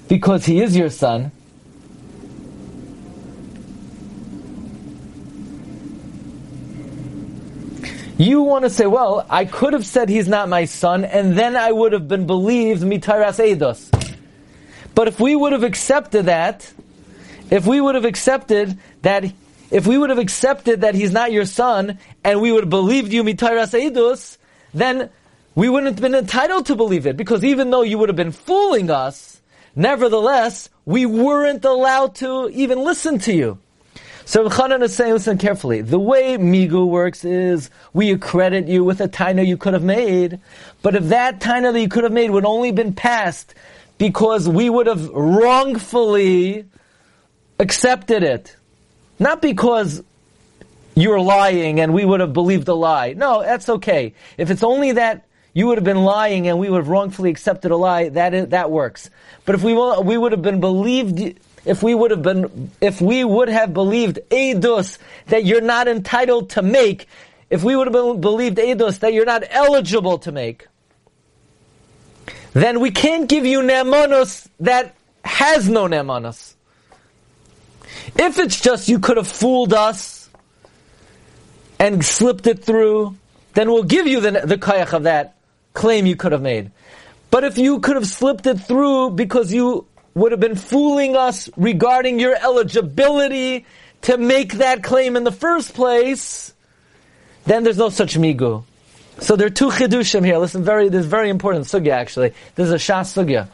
because 0.07 0.45
he 0.45 0.61
is 0.61 0.75
your 0.75 0.89
son, 0.89 1.31
You 8.19 8.41
want 8.41 8.65
to 8.65 8.69
say, 8.69 8.85
well, 8.85 9.25
I 9.29 9.45
could 9.45 9.71
have 9.71 9.85
said 9.85 10.09
he's 10.09 10.27
not 10.27 10.49
my 10.49 10.65
son, 10.65 11.05
and 11.05 11.39
then 11.39 11.55
I 11.55 11.71
would 11.71 11.93
have 11.93 12.09
been 12.09 12.27
believed 12.27 12.83
mitaras 12.83 13.39
eidos. 13.39 13.89
But 14.93 15.07
if 15.07 15.21
we 15.21 15.37
would 15.37 15.53
have 15.53 15.63
accepted 15.63 16.25
that, 16.25 16.69
if 17.49 17.65
we 17.65 17.79
would 17.79 17.95
have 17.95 18.03
accepted 18.03 18.77
that, 19.03 19.23
if 19.71 19.87
we 19.87 19.97
would 19.97 20.09
have 20.09 20.19
accepted 20.19 20.81
that 20.81 20.95
he's 20.95 21.13
not 21.13 21.31
your 21.31 21.45
son, 21.45 21.97
and 22.21 22.41
we 22.41 22.51
would 22.51 22.63
have 22.63 22.69
believed 22.69 23.13
you 23.13 23.23
mitaras 23.23 23.71
eidos, 23.71 24.37
then 24.73 25.09
we 25.55 25.69
wouldn't 25.69 25.95
have 25.95 26.01
been 26.01 26.13
entitled 26.13 26.65
to 26.65 26.75
believe 26.75 27.07
it, 27.07 27.15
because 27.15 27.45
even 27.45 27.69
though 27.71 27.83
you 27.83 27.97
would 27.99 28.09
have 28.09 28.17
been 28.17 28.33
fooling 28.33 28.91
us, 28.91 29.39
nevertheless, 29.77 30.67
we 30.83 31.05
weren't 31.05 31.63
allowed 31.63 32.15
to 32.15 32.49
even 32.49 32.79
listen 32.79 33.19
to 33.19 33.33
you. 33.33 33.59
So 34.29 34.47
Chanan 34.47 34.83
is 34.83 34.95
saying, 34.95 35.13
listen 35.13 35.39
carefully. 35.39 35.81
The 35.81 35.97
way 35.97 36.37
Migu 36.37 36.85
works 36.85 37.25
is 37.25 37.71
we 37.93 38.11
accredit 38.11 38.67
you 38.67 38.83
with 38.83 39.01
a 39.01 39.07
taina 39.07 39.43
you 39.43 39.57
could 39.57 39.73
have 39.73 39.81
made, 39.81 40.39
but 40.83 40.93
if 40.93 41.05
that 41.05 41.39
taina 41.39 41.73
that 41.73 41.81
you 41.81 41.89
could 41.89 42.03
have 42.03 42.13
made 42.13 42.29
would 42.29 42.45
only 42.45 42.71
been 42.71 42.93
passed 42.93 43.55
because 43.97 44.47
we 44.47 44.69
would 44.69 44.85
have 44.85 45.09
wrongfully 45.09 46.65
accepted 47.57 48.21
it, 48.21 48.55
not 49.17 49.41
because 49.41 50.03
you're 50.93 51.19
lying 51.19 51.79
and 51.79 51.91
we 51.95 52.05
would 52.05 52.19
have 52.19 52.31
believed 52.31 52.67
a 52.67 52.75
lie. 52.75 53.13
No, 53.13 53.41
that's 53.41 53.67
okay. 53.67 54.13
If 54.37 54.51
it's 54.51 54.61
only 54.61 54.91
that 54.91 55.25
you 55.55 55.65
would 55.65 55.79
have 55.79 55.85
been 55.85 56.03
lying 56.03 56.47
and 56.47 56.59
we 56.59 56.69
would 56.69 56.77
have 56.77 56.89
wrongfully 56.89 57.31
accepted 57.31 57.71
a 57.71 57.75
lie, 57.75 58.09
that 58.09 58.35
is, 58.35 58.49
that 58.49 58.69
works. 58.69 59.09
But 59.47 59.55
if 59.55 59.63
we 59.63 59.73
we 59.73 60.19
would 60.19 60.33
have 60.33 60.43
been 60.43 60.59
believed 60.59 61.39
if 61.65 61.83
we 61.83 61.93
would 61.93 62.11
have 62.11 62.21
been, 62.21 62.71
if 62.81 63.01
we 63.01 63.23
would 63.23 63.49
have 63.49 63.73
believed 63.73 64.19
edus 64.29 64.97
that 65.27 65.45
you're 65.45 65.61
not 65.61 65.87
entitled 65.87 66.51
to 66.51 66.61
make, 66.61 67.07
if 67.49 67.63
we 67.63 67.75
would 67.75 67.93
have 67.93 68.21
believed 68.21 68.57
edus 68.57 68.99
that 68.99 69.13
you're 69.13 69.25
not 69.25 69.43
eligible 69.49 70.19
to 70.19 70.31
make, 70.31 70.67
then 72.53 72.79
we 72.79 72.91
can't 72.91 73.27
give 73.29 73.45
you 73.45 73.61
nemanos 73.61 74.47
that 74.59 74.95
has 75.23 75.69
no 75.69 75.87
nemanos. 75.87 76.55
If 78.15 78.39
it's 78.39 78.59
just 78.59 78.89
you 78.89 78.99
could 78.99 79.17
have 79.17 79.27
fooled 79.27 79.73
us 79.73 80.29
and 81.79 82.03
slipped 82.03 82.47
it 82.47 82.63
through, 82.63 83.15
then 83.53 83.71
we'll 83.71 83.83
give 83.83 84.07
you 84.07 84.19
the, 84.19 84.31
the 84.31 84.57
kayach 84.57 84.93
of 84.93 85.03
that 85.03 85.35
claim 85.73 86.05
you 86.05 86.15
could 86.15 86.31
have 86.31 86.41
made. 86.41 86.71
But 87.31 87.43
if 87.43 87.57
you 87.57 87.79
could 87.79 87.95
have 87.95 88.07
slipped 88.07 88.47
it 88.47 88.59
through 88.59 89.11
because 89.11 89.53
you 89.53 89.85
would 90.19 90.31
have 90.31 90.41
been 90.41 90.55
fooling 90.55 91.15
us 91.15 91.49
regarding 91.55 92.19
your 92.19 92.35
eligibility 92.35 93.65
to 94.01 94.17
make 94.17 94.53
that 94.53 94.83
claim 94.83 95.15
in 95.15 95.23
the 95.23 95.31
first 95.31 95.73
place, 95.73 96.53
then 97.45 97.63
there's 97.63 97.77
no 97.77 97.89
such 97.89 98.17
migu. 98.17 98.63
So 99.19 99.35
there 99.35 99.47
are 99.47 99.51
two 99.51 99.69
chidushim 99.69 100.25
here. 100.25 100.37
Listen, 100.37 100.63
very 100.63 100.89
this 100.89 101.01
is 101.01 101.05
very 101.05 101.29
important 101.29 101.65
sugya 101.65 101.91
actually. 101.91 102.33
This 102.55 102.67
is 102.67 102.71
a 102.71 102.75
shas 102.75 103.13
sugya. 103.15 103.47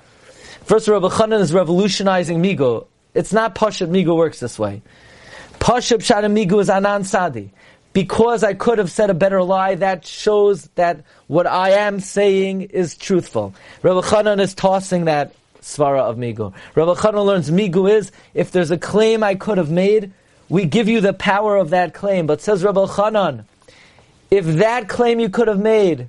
First, 0.65 0.87
Rabbi 0.87 1.07
Chanan 1.07 1.41
is 1.41 1.53
revolutionizing 1.53 2.41
migu. 2.41 2.87
It's 3.13 3.31
not 3.31 3.53
pashat 3.55 3.89
migu 3.89 4.15
works 4.15 4.39
this 4.39 4.57
way. 4.57 4.81
Pashat 5.59 5.99
pshat 5.99 6.23
migu 6.31 6.59
is 6.59 6.69
anan 6.69 7.03
sadi. 7.03 7.51
Because 7.93 8.43
I 8.43 8.55
could 8.55 8.77
have 8.79 8.91
said 8.91 9.09
a 9.09 9.13
better 9.13 9.41
lie, 9.41 9.75
that 9.75 10.05
shows 10.05 10.65
that 10.75 11.05
what 11.27 11.47
I 11.47 11.69
am 11.69 12.01
saying 12.01 12.63
is 12.63 12.97
truthful. 12.97 13.55
Rabbi 13.83 14.01
Chanan 14.01 14.41
is 14.41 14.53
tossing 14.53 15.05
that 15.05 15.33
svara 15.65 16.01
of 16.01 16.17
migu. 16.17 16.53
Rabbi 16.75 16.93
Chanan 16.93 17.25
learns 17.25 17.49
migu 17.49 17.91
is 17.91 18.11
if 18.33 18.51
there's 18.51 18.71
a 18.71 18.77
claim 18.77 19.23
I 19.23 19.35
could 19.35 19.57
have 19.57 19.71
made, 19.71 20.13
we 20.47 20.65
give 20.65 20.87
you 20.87 21.01
the 21.01 21.13
power 21.13 21.57
of 21.57 21.71
that 21.71 21.93
claim. 21.93 22.27
But 22.27 22.39
says 22.39 22.63
Rabbi 22.63 22.85
Chanan, 22.85 23.45
if 24.29 24.45
that 24.45 24.87
claim 24.87 25.19
you 25.19 25.29
could 25.29 25.47
have 25.47 25.59
made, 25.59 26.07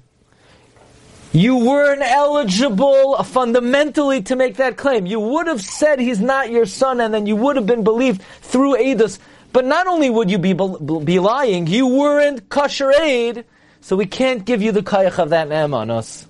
You 1.37 1.59
weren't 1.59 2.01
eligible 2.01 3.23
fundamentally 3.23 4.23
to 4.23 4.37
make 4.37 4.57
that 4.57 4.79
claim. 4.79 5.05
You 5.05 5.21
would 5.21 5.49
have 5.49 5.61
said 5.61 6.01
he's 6.01 6.19
not 6.19 6.51
your 6.51 6.65
son, 6.65 6.99
and 6.99 7.13
then 7.13 7.27
you 7.27 7.37
would 7.37 7.57
have 7.57 7.67
been 7.67 7.85
believed 7.85 8.23
through 8.41 8.79
Eidos. 8.79 9.19
But 9.53 9.67
not 9.67 9.87
only 9.87 10.09
would 10.09 10.31
you 10.31 10.39
be, 10.39 10.55
be 10.55 11.19
lying, 11.19 11.67
you 11.67 11.89
weren't 11.89 12.49
kosher 12.49 12.91
aid, 12.91 13.45
so 13.83 13.97
we 13.97 14.07
can't 14.07 14.47
give 14.47 14.63
you 14.63 14.73
the 14.73 14.81
kayach 14.81 15.19
of 15.19 15.29
that 15.29 15.49
ne'emanos. 15.51 16.25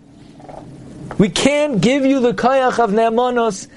We 1.19 1.31
can't 1.31 1.81
give 1.81 2.05
you 2.05 2.21
the 2.21 2.35
kayach 2.35 2.79
of 2.79 2.91
ne'emanos 2.91 3.69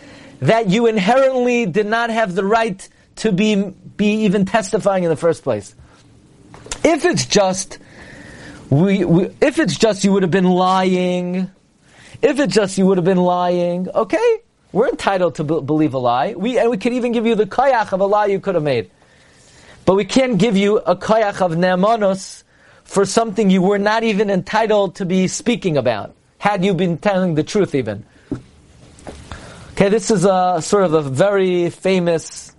that 0.42 0.70
you 0.70 0.88
inherently 0.88 1.66
did 1.66 1.86
not 1.86 2.10
have 2.10 2.36
the 2.36 2.44
right 2.44 2.88
to 3.18 3.32
be, 3.32 3.56
be 3.96 4.26
even 4.26 4.46
testifying 4.46 5.04
in 5.04 5.10
the 5.10 5.16
first 5.16 5.44
place. 5.44 5.74
If 6.84 7.06
it's 7.06 7.26
just, 7.26 7.80
we, 8.70 9.06
we, 9.06 9.30
if 9.42 9.60
it's 9.60 9.78
just 9.78 10.04
you 10.04 10.12
would 10.14 10.24
have 10.24 10.32
been 10.32 10.50
lying, 10.50 11.50
if 12.22 12.40
it's 12.40 12.54
just 12.54 12.78
you 12.78 12.86
would 12.88 12.98
have 12.98 13.06
been 13.06 13.18
lying, 13.18 13.90
okay, 13.90 14.38
we're 14.72 14.90
entitled 14.90 15.36
to 15.36 15.44
be, 15.44 15.62
believe 15.62 15.94
a 15.94 15.98
lie. 15.98 16.34
We, 16.34 16.60
and 16.60 16.70
we 16.70 16.78
could 16.78 16.94
even 16.94 17.12
give 17.12 17.26
you 17.26 17.36
the 17.36 17.46
kayach 17.46 17.94
of 17.94 18.02
a 18.02 18.06
lie 18.06 18.28
you 18.28 18.40
could 18.40 18.56
have 18.56 18.64
made. 18.64 18.92
But 19.86 19.96
we 19.96 20.06
can't 20.06 20.38
give 20.38 20.56
you 20.56 20.78
a 20.78 20.96
kayach 20.96 21.42
of 21.42 21.54
ne'manos 21.54 22.44
for 22.84 23.06
something 23.06 23.50
you 23.50 23.62
were 23.62 23.80
not 23.80 24.04
even 24.04 24.30
entitled 24.30 24.96
to 24.96 25.06
be 25.06 25.28
speaking 25.28 25.78
about, 25.78 26.16
had 26.40 26.66
you 26.66 26.74
been 26.74 26.98
telling 26.98 27.36
the 27.36 27.44
truth 27.44 27.76
even. 27.76 28.06
Okay, 29.74 29.90
this 29.90 30.10
is 30.10 30.26
a 30.26 30.60
sort 30.62 30.86
of 30.86 30.94
a 30.94 31.02
very 31.02 31.70
famous 31.70 32.56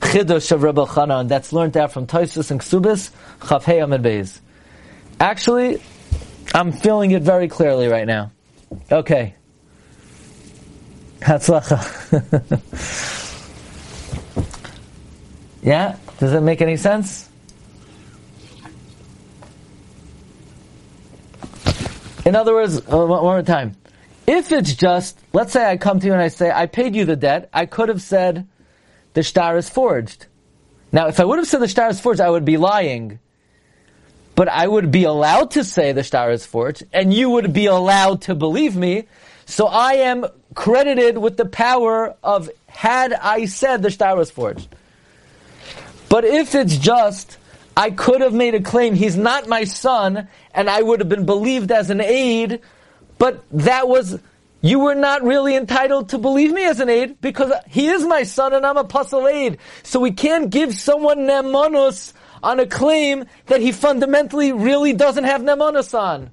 chidush 0.00 0.52
of 0.52 0.62
Reb 0.62 0.76
Elchanan 0.76 1.28
that's 1.28 1.52
learned 1.52 1.76
out 1.76 1.92
from 1.92 2.06
Toisus 2.06 2.50
and 2.50 2.60
Ksubis, 2.60 3.10
Chavhei 3.40 3.80
Amud 3.80 4.02
Beis. 4.02 4.40
Actually, 5.18 5.82
I'm 6.54 6.70
feeling 6.70 7.10
it 7.10 7.22
very 7.22 7.48
clearly 7.48 7.88
right 7.88 8.06
now. 8.06 8.30
Okay. 8.92 9.34
Hatzlacha. 11.20 11.78
yeah? 15.62 15.96
Does 16.18 16.32
that 16.32 16.42
make 16.42 16.60
any 16.62 16.76
sense? 16.76 17.28
In 22.28 22.36
other 22.36 22.52
words, 22.52 22.76
uh, 22.76 23.06
one 23.06 23.22
more 23.22 23.40
time. 23.40 23.74
If 24.26 24.52
it's 24.52 24.74
just, 24.74 25.18
let's 25.32 25.50
say 25.50 25.64
I 25.64 25.78
come 25.78 25.98
to 25.98 26.06
you 26.06 26.12
and 26.12 26.20
I 26.20 26.28
say, 26.28 26.50
I 26.50 26.66
paid 26.66 26.94
you 26.94 27.06
the 27.06 27.16
debt, 27.16 27.48
I 27.54 27.64
could 27.64 27.88
have 27.88 28.02
said, 28.02 28.46
the 29.14 29.22
shtar 29.22 29.56
is 29.56 29.70
forged. 29.70 30.26
Now, 30.92 31.06
if 31.06 31.20
I 31.20 31.24
would 31.24 31.38
have 31.38 31.48
said 31.48 31.62
the 31.62 31.68
shtar 31.68 31.88
is 31.88 32.00
forged, 32.00 32.20
I 32.20 32.28
would 32.28 32.44
be 32.44 32.58
lying. 32.58 33.18
But 34.34 34.48
I 34.48 34.68
would 34.68 34.90
be 34.90 35.04
allowed 35.04 35.52
to 35.52 35.64
say 35.64 35.92
the 35.92 36.02
shtar 36.02 36.30
is 36.30 36.44
forged, 36.44 36.84
and 36.92 37.14
you 37.14 37.30
would 37.30 37.54
be 37.54 37.64
allowed 37.64 38.20
to 38.22 38.34
believe 38.34 38.76
me. 38.76 39.04
So 39.46 39.66
I 39.66 39.92
am 39.94 40.26
credited 40.54 41.16
with 41.16 41.38
the 41.38 41.46
power 41.46 42.14
of 42.22 42.50
had 42.66 43.14
I 43.14 43.46
said 43.46 43.80
the 43.80 43.88
shtar 43.88 44.14
was 44.16 44.30
forged. 44.30 44.68
But 46.10 46.26
if 46.26 46.54
it's 46.54 46.76
just, 46.76 47.38
I 47.78 47.92
could 47.92 48.22
have 48.22 48.34
made 48.34 48.56
a 48.56 48.60
claim, 48.60 48.94
he's 48.96 49.16
not 49.16 49.46
my 49.46 49.62
son, 49.62 50.26
and 50.52 50.68
I 50.68 50.82
would 50.82 50.98
have 50.98 51.08
been 51.08 51.26
believed 51.26 51.70
as 51.70 51.90
an 51.90 52.00
eid, 52.00 52.60
but 53.18 53.44
that 53.52 53.86
was 53.86 54.18
you 54.60 54.80
were 54.80 54.96
not 54.96 55.22
really 55.22 55.54
entitled 55.54 56.08
to 56.08 56.18
believe 56.18 56.50
me 56.50 56.64
as 56.64 56.80
an 56.80 56.90
eid 56.90 57.20
because 57.20 57.52
he 57.68 57.86
is 57.86 58.04
my 58.04 58.24
son 58.24 58.52
and 58.52 58.66
I'm 58.66 58.78
a 58.78 58.82
posul 58.82 59.28
eid. 59.28 59.58
So 59.84 60.00
we 60.00 60.10
can't 60.10 60.50
give 60.50 60.74
someone 60.74 61.18
nemanus 61.18 62.14
on 62.42 62.58
a 62.58 62.66
claim 62.66 63.26
that 63.46 63.60
he 63.60 63.70
fundamentally 63.70 64.50
really 64.50 64.92
doesn't 64.92 65.22
have 65.22 65.42
nemanus 65.42 65.96
on. 65.96 66.32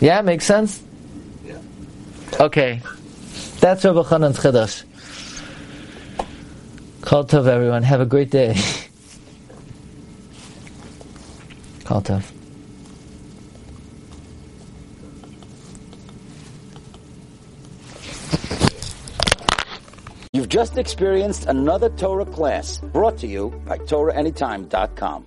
Yeah, 0.00 0.22
makes 0.22 0.46
sense? 0.46 0.82
Yeah. 1.44 1.58
Okay. 2.40 2.80
That's 3.60 3.84
Reb 3.84 3.96
Elchanan's 3.96 4.38
Chiddush. 4.38 4.84
Kol 7.04 7.24
Tov, 7.24 7.46
everyone. 7.46 7.82
Have 7.82 8.00
a 8.00 8.06
great 8.06 8.30
day. 8.30 8.54
Kol 11.84 12.00
Tov. 12.00 12.32
You've 20.32 20.48
just 20.48 20.78
experienced 20.78 21.44
another 21.44 21.90
Torah 21.90 22.24
class 22.24 22.78
brought 22.78 23.18
to 23.18 23.26
you 23.26 23.50
by 23.66 23.76
TorahAnytime.com. 23.76 25.22